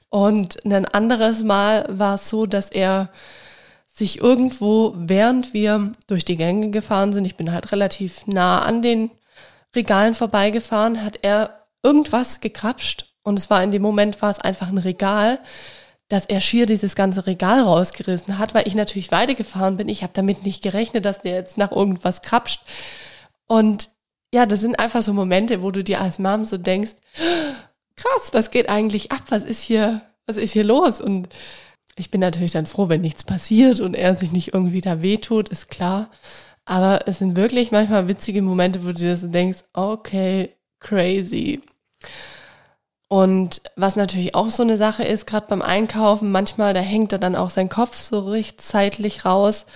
Und 0.09 0.64
ein 0.64 0.87
anderes 0.87 1.42
Mal 1.42 1.87
war 1.88 2.14
es 2.14 2.29
so, 2.29 2.46
dass 2.46 2.70
er 2.70 3.11
sich 3.87 4.20
irgendwo, 4.20 4.94
während 4.96 5.53
wir 5.53 5.90
durch 6.07 6.25
die 6.25 6.37
Gänge 6.37 6.70
gefahren 6.70 7.12
sind, 7.12 7.25
ich 7.25 7.37
bin 7.37 7.53
halt 7.53 7.72
relativ 7.72 8.27
nah 8.27 8.61
an 8.61 8.83
den 8.83 9.11
Regalen 9.75 10.14
vorbeigefahren, 10.14 11.03
hat 11.03 11.18
er 11.22 11.66
irgendwas 11.83 12.40
gekrapscht 12.40 13.07
und 13.22 13.38
es 13.38 13.51
war 13.51 13.62
in 13.62 13.70
dem 13.70 13.83
Moment 13.83 14.20
war 14.22 14.31
es 14.31 14.40
einfach 14.40 14.68
ein 14.68 14.79
Regal 14.79 15.40
dass 16.09 16.27
er 16.27 16.40
schier 16.40 16.66
dieses 16.66 16.95
ganze 16.95 17.27
Regal 17.27 17.61
rausgerissen 17.61 18.38
hat, 18.38 18.55
weil 18.55 18.66
ich 18.69 18.75
natürlich 18.75 19.11
weitergefahren 19.11 19.77
bin. 19.77 19.88
Ich 19.88 20.03
habe 20.03 20.12
damit 20.14 20.45
nicht 20.45 20.62
gerechnet, 20.62 21.05
dass 21.05 21.21
der 21.21 21.35
jetzt 21.35 21.59
nach 21.59 21.73
irgendwas 21.73 22.23
krapscht. 22.23 22.61
Und 23.47 23.90
ja, 24.33 24.47
das 24.47 24.61
sind 24.61 24.79
einfach 24.79 25.03
so 25.03 25.12
Momente, 25.12 25.62
wo 25.62 25.71
du 25.71 25.83
dir 25.83 26.01
als 26.01 26.19
Mom 26.19 26.45
so 26.45 26.59
denkst, 26.59 26.92
krass, 27.97 28.31
was 28.33 28.51
geht 28.51 28.69
eigentlich 28.69 29.12
ab? 29.12 29.23
Was 29.31 29.45
ist 29.45 29.62
hier, 29.62 30.03
was 30.27 30.37
ist 30.37 30.53
hier 30.53 30.64
los? 30.64 31.01
Und 31.01 31.29
ich 31.97 32.11
bin 32.11 32.21
natürlich 32.21 32.53
dann 32.53 32.66
froh, 32.66 32.88
wenn 32.88 33.01
nichts 33.01 33.25
passiert 33.25 33.81
und 33.81 33.95
er 33.95 34.14
sich 34.14 34.31
nicht 34.31 34.53
irgendwie 34.55 34.81
da 34.81 35.03
wehtut, 35.03 35.49
ist 35.49 35.71
klar. 35.71 36.11
Aber 36.64 37.07
es 37.07 37.19
sind 37.19 37.37
wirklich 37.37 37.71
manchmal 37.71 38.09
witzige 38.09 38.42
Momente, 38.42 38.83
wo 38.83 38.88
du 38.88 38.95
dir 38.95 39.16
so 39.16 39.29
denkst, 39.29 39.61
okay, 39.73 40.57
crazy. 40.81 41.62
Und 43.09 43.62
was 43.77 43.95
natürlich 43.95 44.35
auch 44.35 44.51
so 44.51 44.64
eine 44.64 44.77
Sache 44.77 45.05
ist, 45.05 45.27
gerade 45.27 45.47
beim 45.49 45.62
Einkaufen, 45.62 46.33
manchmal, 46.33 46.75
da 46.75 46.81
hängt 46.81 47.12
er 47.12 47.19
dann 47.19 47.37
auch 47.37 47.51
sein 47.51 47.69
Kopf 47.69 48.03
so 48.03 48.21
richtig 48.21 48.59
zeitlich 48.59 49.25
raus 49.25 49.66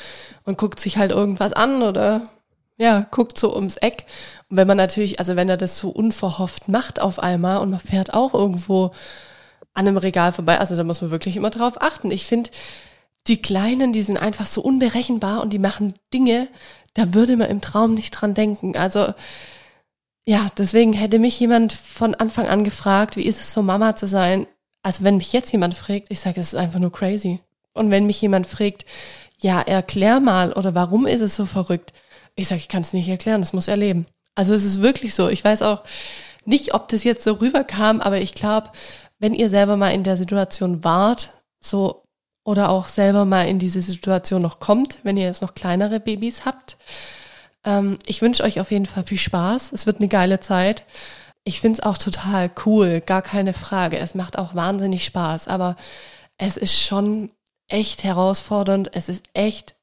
und 0.45 0.59
guckt 0.59 0.81
sich 0.81 0.99
halt 0.99 1.12
irgendwas 1.12 1.53
an 1.53 1.83
oder 1.83 2.29
ja, 2.77 3.07
guckt 3.11 3.38
so 3.38 3.55
ums 3.55 3.77
Eck. 3.77 4.07
Und 4.49 4.57
wenn 4.57 4.66
man 4.66 4.77
natürlich, 4.77 5.21
also 5.21 5.37
wenn 5.37 5.49
er 5.49 5.59
das 5.59 5.79
so 5.79 5.90
unverhofft 5.90 6.69
macht 6.69 7.01
auf 7.01 7.21
einmal 7.21 7.59
und 7.59 7.71
man 7.71 7.79
fährt 7.79 8.14
auch 8.14 8.35
irgendwo 8.35 8.90
an 9.75 9.87
einem 9.87 9.99
Regal 9.99 10.33
vorbei, 10.33 10.59
also 10.59 10.75
da 10.75 10.83
muss 10.83 11.03
man 11.03 11.11
wirklich 11.12 11.37
immer 11.37 11.51
drauf 11.51 11.81
achten. 11.81 12.11
Ich 12.11 12.27
finde, 12.27 12.51
die 13.29 13.40
Kleinen, 13.40 13.93
die 13.93 14.03
sind 14.03 14.16
einfach 14.16 14.47
so 14.47 14.62
unberechenbar 14.62 15.43
und 15.43 15.53
die 15.53 15.59
machen 15.59 15.95
Dinge, 16.12 16.49
da 16.95 17.14
würde 17.14 17.37
man 17.37 17.51
im 17.51 17.61
Traum 17.61 17.95
nicht 17.95 18.11
dran 18.11 18.35
denken. 18.35 18.77
Also 18.77 19.12
ja, 20.26 20.48
deswegen 20.56 20.92
hätte 20.92 21.18
mich 21.18 21.38
jemand 21.40 21.72
von 21.72 22.14
Anfang 22.14 22.46
an 22.46 22.64
gefragt, 22.64 23.16
wie 23.16 23.24
ist 23.24 23.40
es 23.40 23.52
so 23.52 23.62
Mama 23.62 23.96
zu 23.96 24.06
sein? 24.06 24.46
Also 24.83 25.04
wenn 25.04 25.16
mich 25.16 25.33
jetzt 25.33 25.52
jemand 25.52 25.74
fragt, 25.74 26.06
ich 26.11 26.20
sage, 26.20 26.40
es 26.40 26.52
ist 26.52 26.59
einfach 26.59 26.78
nur 26.78 26.92
crazy. 26.92 27.40
Und 27.72 27.90
wenn 27.90 28.06
mich 28.06 28.20
jemand 28.20 28.46
fragt, 28.46 28.85
ja, 29.38 29.61
erklär 29.61 30.20
mal 30.20 30.52
oder 30.52 30.74
warum 30.74 31.06
ist 31.06 31.20
es 31.20 31.37
so 31.37 31.46
verrückt? 31.46 31.92
Ich 32.35 32.48
sage, 32.48 32.61
ich 32.61 32.68
kann 32.68 32.83
es 32.83 32.92
nicht 32.92 33.09
erklären, 33.09 33.40
das 33.40 33.52
muss 33.52 33.68
erleben. 33.68 34.06
Also 34.35 34.54
es 34.54 34.64
ist 34.64 34.83
wirklich 34.83 35.14
so. 35.14 35.28
Ich 35.28 35.44
weiß 35.44 35.62
auch 35.62 35.83
nicht, 36.44 36.74
ob 36.74 36.88
das 36.88 37.04
jetzt 37.04 37.24
so 37.24 37.35
rüberkam, 37.35 38.00
aber 38.00 38.20
ich 38.20 38.35
glaube, 38.35 38.70
wenn 39.18 39.35
ihr 39.35 39.50
selber 39.50 39.76
mal 39.76 39.90
in 39.90 40.04
der 40.04 40.16
Situation 40.16 40.85
wart, 40.85 41.35
so 41.61 42.04
oder 42.44 42.70
auch 42.70 42.88
selber 42.88 43.24
mal 43.24 43.46
in 43.48 43.59
diese 43.59 43.83
Situation 43.83 44.42
noch 44.42 44.61
kommt, 44.61 44.98
wenn 45.02 45.16
ihr 45.16 45.24
jetzt 45.24 45.42
noch 45.42 45.54
kleinere 45.54 46.00
Babys 46.00 46.44
habt, 46.44 46.76
ähm, 47.64 47.99
ich 48.07 48.23
wünsche 48.23 48.44
euch 48.44 48.61
auf 48.61 48.70
jeden 48.70 48.87
Fall 48.87 49.05
viel 49.05 49.18
Spaß. 49.18 49.73
Es 49.73 49.87
wird 49.87 49.99
eine 49.99 50.09
geile 50.09 50.40
Zeit. 50.40 50.85
Ich 51.44 51.61
finde 51.61 51.79
es 51.79 51.85
auch 51.85 51.99
total 51.99 52.51
cool, 52.66 53.01
gar 53.01 53.23
keine 53.23 53.55
Frage. 53.55 53.99
Es 53.99 54.14
macht 54.14 54.38
auch 54.38 54.55
wahnsinnig 54.55 55.05
Spaß, 55.05 55.49
aber 55.49 55.77
es 56.38 56.57
ist 56.57 56.81
schon 56.81 57.31
echt 57.68 58.05
herausfordernd. 58.05 58.90
Es 58.94 59.09
ist 59.09 59.25
echt 59.35 59.75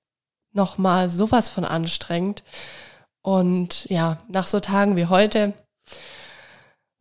nochmal 0.54 1.10
sowas 1.10 1.50
von 1.50 1.66
anstrengend. 1.66 2.44
Und 3.22 3.86
ja, 3.90 4.20
nach 4.28 4.48
so 4.48 4.60
Tagen 4.60 4.96
wie 4.96 5.08
heute, 5.08 5.54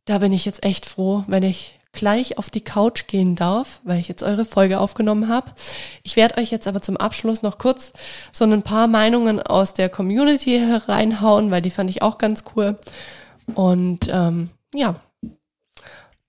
da 0.06 0.18
bin 0.18 0.32
ich 0.32 0.44
jetzt 0.44 0.64
echt 0.64 0.86
froh, 0.86 1.24
wenn 1.26 1.42
ich 1.42 1.75
gleich 1.96 2.38
auf 2.38 2.50
die 2.50 2.60
Couch 2.60 3.08
gehen 3.08 3.34
darf, 3.34 3.80
weil 3.82 3.98
ich 3.98 4.06
jetzt 4.06 4.22
eure 4.22 4.44
Folge 4.44 4.78
aufgenommen 4.78 5.28
habe. 5.28 5.50
Ich 6.04 6.14
werde 6.14 6.38
euch 6.40 6.52
jetzt 6.52 6.68
aber 6.68 6.80
zum 6.80 6.96
Abschluss 6.96 7.42
noch 7.42 7.58
kurz 7.58 7.92
so 8.32 8.44
ein 8.44 8.62
paar 8.62 8.86
Meinungen 8.86 9.42
aus 9.42 9.74
der 9.74 9.88
Community 9.88 10.58
hereinhauen, 10.58 11.50
weil 11.50 11.62
die 11.62 11.70
fand 11.70 11.90
ich 11.90 12.02
auch 12.02 12.18
ganz 12.18 12.44
cool. 12.54 12.78
Und 13.54 14.08
ähm, 14.12 14.50
ja, 14.72 14.94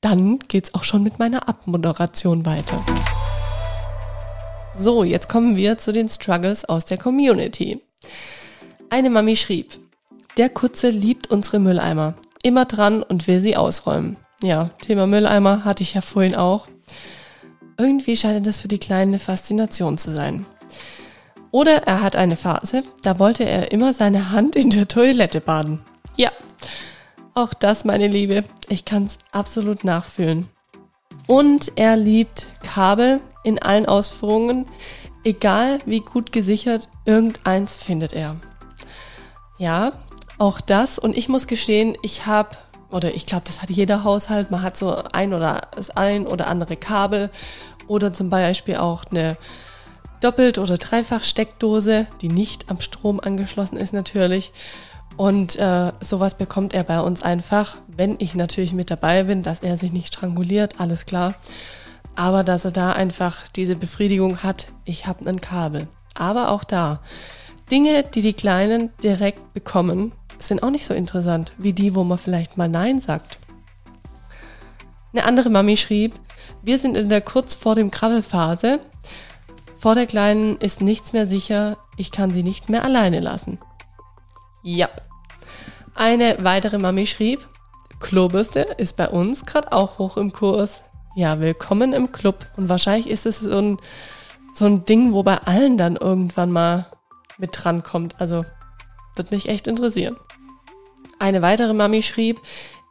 dann 0.01 0.39
geht's 0.39 0.73
auch 0.73 0.83
schon 0.83 1.03
mit 1.03 1.19
meiner 1.19 1.47
Abmoderation 1.47 2.45
weiter. 2.45 2.83
So, 4.75 5.03
jetzt 5.03 5.27
kommen 5.27 5.57
wir 5.57 5.77
zu 5.77 5.91
den 5.91 6.07
Struggles 6.07 6.65
aus 6.65 6.85
der 6.85 6.97
Community. 6.97 7.81
Eine 8.89 9.09
Mami 9.09 9.35
schrieb, 9.35 9.79
der 10.37 10.49
Kutze 10.49 10.91
liebt 10.91 11.31
unsere 11.31 11.59
Mülleimer, 11.59 12.13
immer 12.43 12.65
dran 12.65 13.01
und 13.01 13.27
will 13.27 13.41
sie 13.41 13.57
ausräumen. 13.57 14.17
Ja, 14.41 14.69
Thema 14.81 15.07
Mülleimer 15.07 15.65
hatte 15.65 15.83
ich 15.83 15.95
ja 15.95 16.01
vorhin 16.01 16.35
auch. 16.35 16.67
Irgendwie 17.77 18.15
scheint 18.15 18.45
das 18.45 18.59
für 18.59 18.67
die 18.67 18.77
Kleinen 18.77 19.11
eine 19.13 19.19
Faszination 19.19 19.97
zu 19.97 20.15
sein. 20.15 20.45
Oder 21.51 21.83
er 21.87 22.01
hat 22.01 22.15
eine 22.15 22.35
Phase, 22.35 22.83
da 23.03 23.19
wollte 23.19 23.45
er 23.45 23.71
immer 23.71 23.93
seine 23.93 24.31
Hand 24.31 24.55
in 24.55 24.69
der 24.69 24.87
Toilette 24.87 25.41
baden. 25.41 25.81
Ja, 26.15 26.31
auch 27.33 27.53
das, 27.53 27.85
meine 27.85 28.07
Liebe, 28.07 28.43
ich 28.69 28.85
kann 28.85 29.05
es 29.05 29.17
absolut 29.31 29.83
nachfühlen. 29.83 30.47
Und 31.27 31.73
er 31.75 31.97
liebt 31.97 32.47
Kabel 32.63 33.19
in 33.43 33.59
allen 33.61 33.85
Ausführungen, 33.85 34.67
egal 35.23 35.79
wie 35.85 35.99
gut 36.01 36.31
gesichert, 36.31 36.89
irgendeins 37.05 37.77
findet 37.77 38.13
er. 38.13 38.37
Ja, 39.57 39.93
auch 40.37 40.61
das. 40.61 40.99
Und 40.99 41.17
ich 41.17 41.29
muss 41.29 41.47
gestehen, 41.47 41.97
ich 42.01 42.25
habe 42.25 42.57
oder 42.91 43.13
ich 43.13 43.25
glaube, 43.25 43.43
das 43.45 43.61
hat 43.61 43.69
jeder 43.69 44.03
Haushalt. 44.03 44.51
Man 44.51 44.61
hat 44.61 44.77
so 44.77 44.95
ein 45.11 45.33
oder 45.33 45.61
das 45.75 45.89
ein 45.89 46.25
oder 46.25 46.47
andere 46.47 46.75
Kabel 46.75 47.29
oder 47.87 48.13
zum 48.13 48.29
Beispiel 48.29 48.77
auch 48.77 49.05
eine 49.11 49.37
Doppelt- 50.21 50.57
oder 50.57 50.77
Dreifach-Steckdose, 50.77 52.07
die 52.21 52.29
nicht 52.29 52.69
am 52.69 52.81
Strom 52.81 53.19
angeschlossen 53.19 53.77
ist 53.77 53.93
natürlich. 53.93 54.51
Und 55.15 55.55
äh, 55.57 55.91
sowas 55.99 56.35
bekommt 56.35 56.73
er 56.73 56.83
bei 56.83 57.01
uns 57.01 57.23
einfach, 57.23 57.77
wenn 57.87 58.15
ich 58.19 58.35
natürlich 58.35 58.73
mit 58.73 58.91
dabei 58.91 59.23
bin, 59.23 59.43
dass 59.43 59.61
er 59.61 59.77
sich 59.77 59.91
nicht 59.91 60.13
stranguliert, 60.13 60.79
alles 60.79 61.05
klar. 61.05 61.35
Aber 62.15 62.43
dass 62.43 62.65
er 62.65 62.71
da 62.71 62.93
einfach 62.93 63.47
diese 63.49 63.75
Befriedigung 63.75 64.43
hat, 64.43 64.67
ich 64.85 65.07
habe 65.07 65.27
ein 65.27 65.41
Kabel. 65.41 65.87
Aber 66.15 66.49
auch 66.49 66.63
da, 66.63 66.99
Dinge, 67.69 68.03
die 68.03 68.21
die 68.21 68.33
Kleinen 68.33 68.91
direkt 69.03 69.53
bekommen, 69.53 70.13
sind 70.39 70.63
auch 70.63 70.69
nicht 70.69 70.85
so 70.85 70.93
interessant 70.93 71.53
wie 71.57 71.73
die, 71.73 71.95
wo 71.95 72.03
man 72.03 72.17
vielleicht 72.17 72.57
mal 72.57 72.69
Nein 72.69 73.01
sagt. 73.01 73.39
Eine 75.13 75.25
andere 75.25 75.49
Mami 75.49 75.77
schrieb, 75.77 76.13
wir 76.61 76.77
sind 76.77 76.97
in 76.97 77.09
der 77.09 77.21
kurz 77.21 77.55
vor 77.55 77.75
dem 77.75 77.91
Krabbelphase. 77.91 78.79
Vor 79.77 79.95
der 79.95 80.05
Kleinen 80.05 80.57
ist 80.57 80.81
nichts 80.81 81.13
mehr 81.13 81.27
sicher, 81.27 81.77
ich 81.97 82.11
kann 82.11 82.33
sie 82.33 82.43
nicht 82.43 82.69
mehr 82.69 82.83
alleine 82.83 83.19
lassen. 83.19 83.57
Ja. 84.63 84.89
Eine 85.95 86.37
weitere 86.41 86.77
Mami 86.77 87.07
schrieb, 87.07 87.47
Klobürste 87.99 88.59
ist 88.77 88.95
bei 88.97 89.09
uns 89.09 89.45
gerade 89.45 89.71
auch 89.71 89.97
hoch 89.97 90.17
im 90.17 90.31
Kurs. 90.31 90.81
Ja, 91.15 91.39
willkommen 91.39 91.93
im 91.93 92.11
Club. 92.11 92.45
Und 92.55 92.69
wahrscheinlich 92.69 93.09
ist 93.09 93.25
es 93.25 93.39
so 93.39 93.57
ein, 93.57 93.77
so 94.53 94.65
ein 94.65 94.85
Ding, 94.85 95.13
wo 95.13 95.23
bei 95.23 95.37
allen 95.37 95.77
dann 95.77 95.95
irgendwann 95.95 96.51
mal 96.51 96.85
mit 97.39 97.51
dran 97.53 97.81
kommt. 97.81 98.21
Also, 98.21 98.45
wird 99.15 99.31
mich 99.31 99.49
echt 99.49 99.67
interessieren. 99.67 100.15
Eine 101.19 101.41
weitere 101.41 101.73
Mami 101.73 102.03
schrieb, 102.03 102.41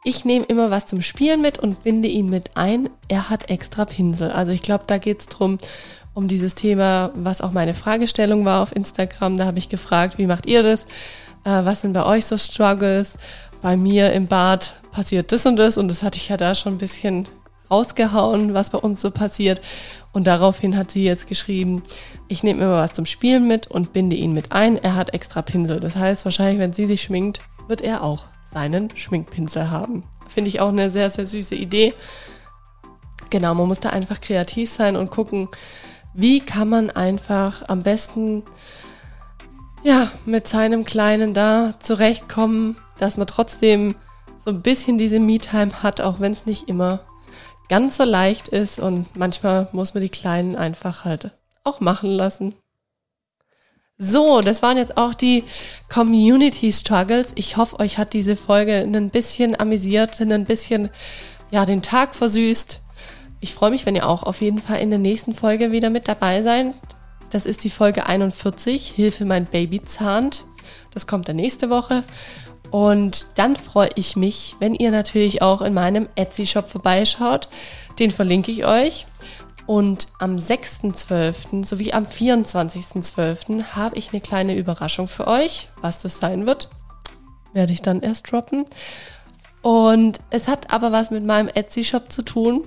ich 0.03 0.25
nehme 0.25 0.45
immer 0.45 0.69
was 0.69 0.85
zum 0.85 1.01
Spielen 1.01 1.41
mit 1.41 1.59
und 1.59 1.83
binde 1.83 2.07
ihn 2.07 2.29
mit 2.29 2.51
ein. 2.55 2.89
Er 3.07 3.29
hat 3.29 3.49
extra 3.49 3.85
Pinsel. 3.85 4.31
Also 4.31 4.51
ich 4.51 4.61
glaube, 4.61 4.85
da 4.87 4.97
geht 4.97 5.19
es 5.19 5.27
drum 5.27 5.57
um 6.13 6.27
dieses 6.27 6.55
Thema, 6.55 7.11
was 7.13 7.41
auch 7.41 7.51
meine 7.51 7.73
Fragestellung 7.73 8.45
war 8.45 8.61
auf 8.61 8.75
Instagram. 8.75 9.37
Da 9.37 9.45
habe 9.45 9.59
ich 9.59 9.69
gefragt, 9.69 10.17
wie 10.17 10.25
macht 10.25 10.45
ihr 10.45 10.63
das? 10.63 10.83
Äh, 11.43 11.65
was 11.65 11.81
sind 11.81 11.93
bei 11.93 12.05
euch 12.05 12.25
so 12.25 12.37
Struggles? 12.37 13.17
Bei 13.61 13.75
mir 13.75 14.13
im 14.13 14.27
Bad 14.27 14.75
passiert 14.91 15.31
das 15.31 15.45
und 15.45 15.57
das 15.57 15.77
und 15.77 15.89
das 15.89 16.03
hatte 16.03 16.17
ich 16.17 16.29
ja 16.29 16.37
da 16.37 16.55
schon 16.55 16.75
ein 16.75 16.79
bisschen 16.79 17.27
rausgehauen, 17.69 18.53
was 18.53 18.69
bei 18.69 18.77
uns 18.77 19.01
so 19.01 19.11
passiert. 19.11 19.61
Und 20.13 20.25
daraufhin 20.25 20.77
hat 20.77 20.89
sie 20.89 21.03
jetzt 21.03 21.27
geschrieben, 21.27 21.83
ich 22.27 22.43
nehme 22.43 22.61
immer 22.61 22.79
was 22.79 22.93
zum 22.93 23.05
Spielen 23.05 23.47
mit 23.47 23.67
und 23.67 23.93
binde 23.93 24.15
ihn 24.15 24.33
mit 24.33 24.51
ein. 24.51 24.77
Er 24.77 24.95
hat 24.95 25.13
extra 25.13 25.41
Pinsel. 25.41 25.79
Das 25.79 25.95
heißt, 25.95 26.25
wahrscheinlich, 26.25 26.59
wenn 26.59 26.73
sie 26.73 26.87
sich 26.87 27.01
schminkt, 27.01 27.41
wird 27.67 27.81
er 27.81 28.03
auch 28.03 28.25
seinen 28.43 28.95
Schminkpinsel 28.95 29.69
haben. 29.69 30.03
Finde 30.27 30.49
ich 30.49 30.59
auch 30.59 30.69
eine 30.69 30.89
sehr, 30.89 31.09
sehr 31.09 31.27
süße 31.27 31.55
Idee. 31.55 31.93
Genau, 33.29 33.53
man 33.53 33.67
muss 33.67 33.79
da 33.79 33.89
einfach 33.89 34.21
kreativ 34.21 34.71
sein 34.71 34.95
und 34.95 35.11
gucken, 35.11 35.49
wie 36.13 36.39
kann 36.39 36.69
man 36.69 36.89
einfach 36.89 37.67
am 37.67 37.83
besten 37.83 38.43
ja, 39.83 40.11
mit 40.25 40.47
seinem 40.47 40.85
Kleinen 40.85 41.33
da 41.33 41.75
zurechtkommen, 41.79 42.77
dass 42.97 43.17
man 43.17 43.27
trotzdem 43.27 43.95
so 44.37 44.49
ein 44.51 44.61
bisschen 44.61 44.97
diese 44.97 45.19
Me-Time 45.19 45.83
hat, 45.83 46.01
auch 46.01 46.19
wenn 46.19 46.31
es 46.31 46.45
nicht 46.45 46.67
immer 46.67 47.01
ganz 47.69 47.97
so 47.97 48.03
leicht 48.03 48.47
ist 48.47 48.79
und 48.79 49.15
manchmal 49.15 49.67
muss 49.73 49.93
man 49.93 50.01
die 50.01 50.09
Kleinen 50.09 50.55
einfach 50.55 51.05
halt 51.05 51.31
auch 51.63 51.79
machen 51.79 52.09
lassen. 52.09 52.55
So, 53.99 54.41
das 54.41 54.61
waren 54.61 54.77
jetzt 54.77 54.95
auch 54.95 55.15
die 55.15 55.43
Community 55.89 56.71
Struggles. 56.71 57.31
Ich 57.33 57.57
hoffe, 57.57 57.79
euch 57.79 57.97
hat 57.97 58.13
diese 58.13 58.35
Folge 58.35 58.77
ein 58.77 59.09
bisschen 59.09 59.59
amüsiert, 59.59 60.21
ein 60.21 60.45
bisschen, 60.45 60.89
ja, 61.49 61.65
den 61.65 61.81
Tag 61.81 62.15
versüßt. 62.15 62.79
Ich 63.39 63.55
freue 63.55 63.71
mich, 63.71 63.87
wenn 63.87 63.95
ihr 63.95 64.07
auch 64.07 64.21
auf 64.21 64.41
jeden 64.41 64.59
Fall 64.59 64.81
in 64.81 64.91
der 64.91 64.99
nächsten 64.99 65.33
Folge 65.33 65.71
wieder 65.71 65.89
mit 65.89 66.07
dabei 66.07 66.43
seid. 66.43 66.75
Das 67.31 67.47
ist 67.47 67.63
die 67.63 67.71
Folge 67.71 68.05
41, 68.05 68.87
Hilfe, 68.95 69.25
mein 69.25 69.47
Baby 69.47 69.83
zahnt. 69.83 70.45
Das 70.93 71.07
kommt 71.07 71.27
dann 71.27 71.35
nächste 71.37 71.71
Woche. 71.71 72.03
Und 72.69 73.27
dann 73.33 73.55
freue 73.55 73.89
ich 73.95 74.15
mich, 74.15 74.55
wenn 74.59 74.75
ihr 74.75 74.91
natürlich 74.91 75.41
auch 75.41 75.61
in 75.61 75.73
meinem 75.73 76.07
Etsy-Shop 76.15 76.67
vorbeischaut. 76.67 77.49
Den 77.97 78.11
verlinke 78.11 78.51
ich 78.51 78.63
euch. 78.63 79.07
Und 79.67 80.07
am 80.17 80.37
6.12. 80.37 81.65
sowie 81.65 81.91
am 81.93 82.05
24.12. 82.05 83.75
habe 83.75 83.97
ich 83.97 84.11
eine 84.11 84.21
kleine 84.21 84.55
Überraschung 84.55 85.09
für 85.09 85.27
euch. 85.27 85.67
Was 85.81 86.01
das 86.01 86.17
sein 86.17 86.47
wird, 86.47 86.69
werde 87.53 87.73
ich 87.73 87.81
dann 87.81 88.01
erst 88.01 88.31
droppen. 88.31 88.65
Und 89.61 90.21
es 90.29 90.47
hat 90.47 90.71
aber 90.71 90.93
was 90.93 91.11
mit 91.11 91.25
meinem 91.25 91.49
Etsy-Shop 91.49 92.09
zu 92.09 92.21
tun. 92.21 92.63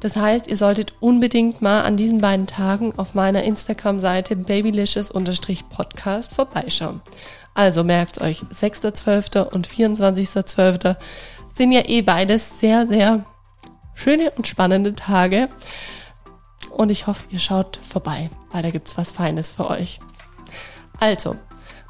Das 0.00 0.16
heißt, 0.16 0.48
ihr 0.48 0.56
solltet 0.56 0.94
unbedingt 0.98 1.62
mal 1.62 1.82
an 1.82 1.96
diesen 1.96 2.20
beiden 2.20 2.48
Tagen 2.48 2.92
auf 2.98 3.14
meiner 3.14 3.44
Instagram-Seite 3.44 4.34
babylicious-podcast 4.34 6.32
vorbeischauen. 6.32 7.00
Also 7.54 7.84
merkt 7.84 8.20
euch, 8.20 8.42
6.12. 8.52 9.44
und 9.44 9.68
24.12. 9.68 10.96
sind 11.54 11.70
ja 11.70 11.82
eh 11.86 12.02
beides 12.02 12.58
sehr, 12.58 12.88
sehr 12.88 13.24
schöne 13.94 14.32
und 14.32 14.48
spannende 14.48 14.96
Tage. 14.96 15.48
Und 16.76 16.90
ich 16.90 17.06
hoffe, 17.06 17.24
ihr 17.30 17.38
schaut 17.38 17.78
vorbei, 17.82 18.30
weil 18.50 18.62
da 18.62 18.70
gibt's 18.70 18.96
was 18.96 19.12
Feines 19.12 19.52
für 19.52 19.68
euch. 19.68 20.00
Also, 20.98 21.36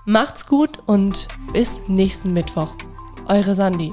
macht's 0.04 0.46
gut 0.46 0.78
und 0.86 1.28
bis 1.52 1.80
nächsten 1.88 2.32
Mittwoch. 2.32 2.74
Eure 3.26 3.54
Sandy. 3.54 3.92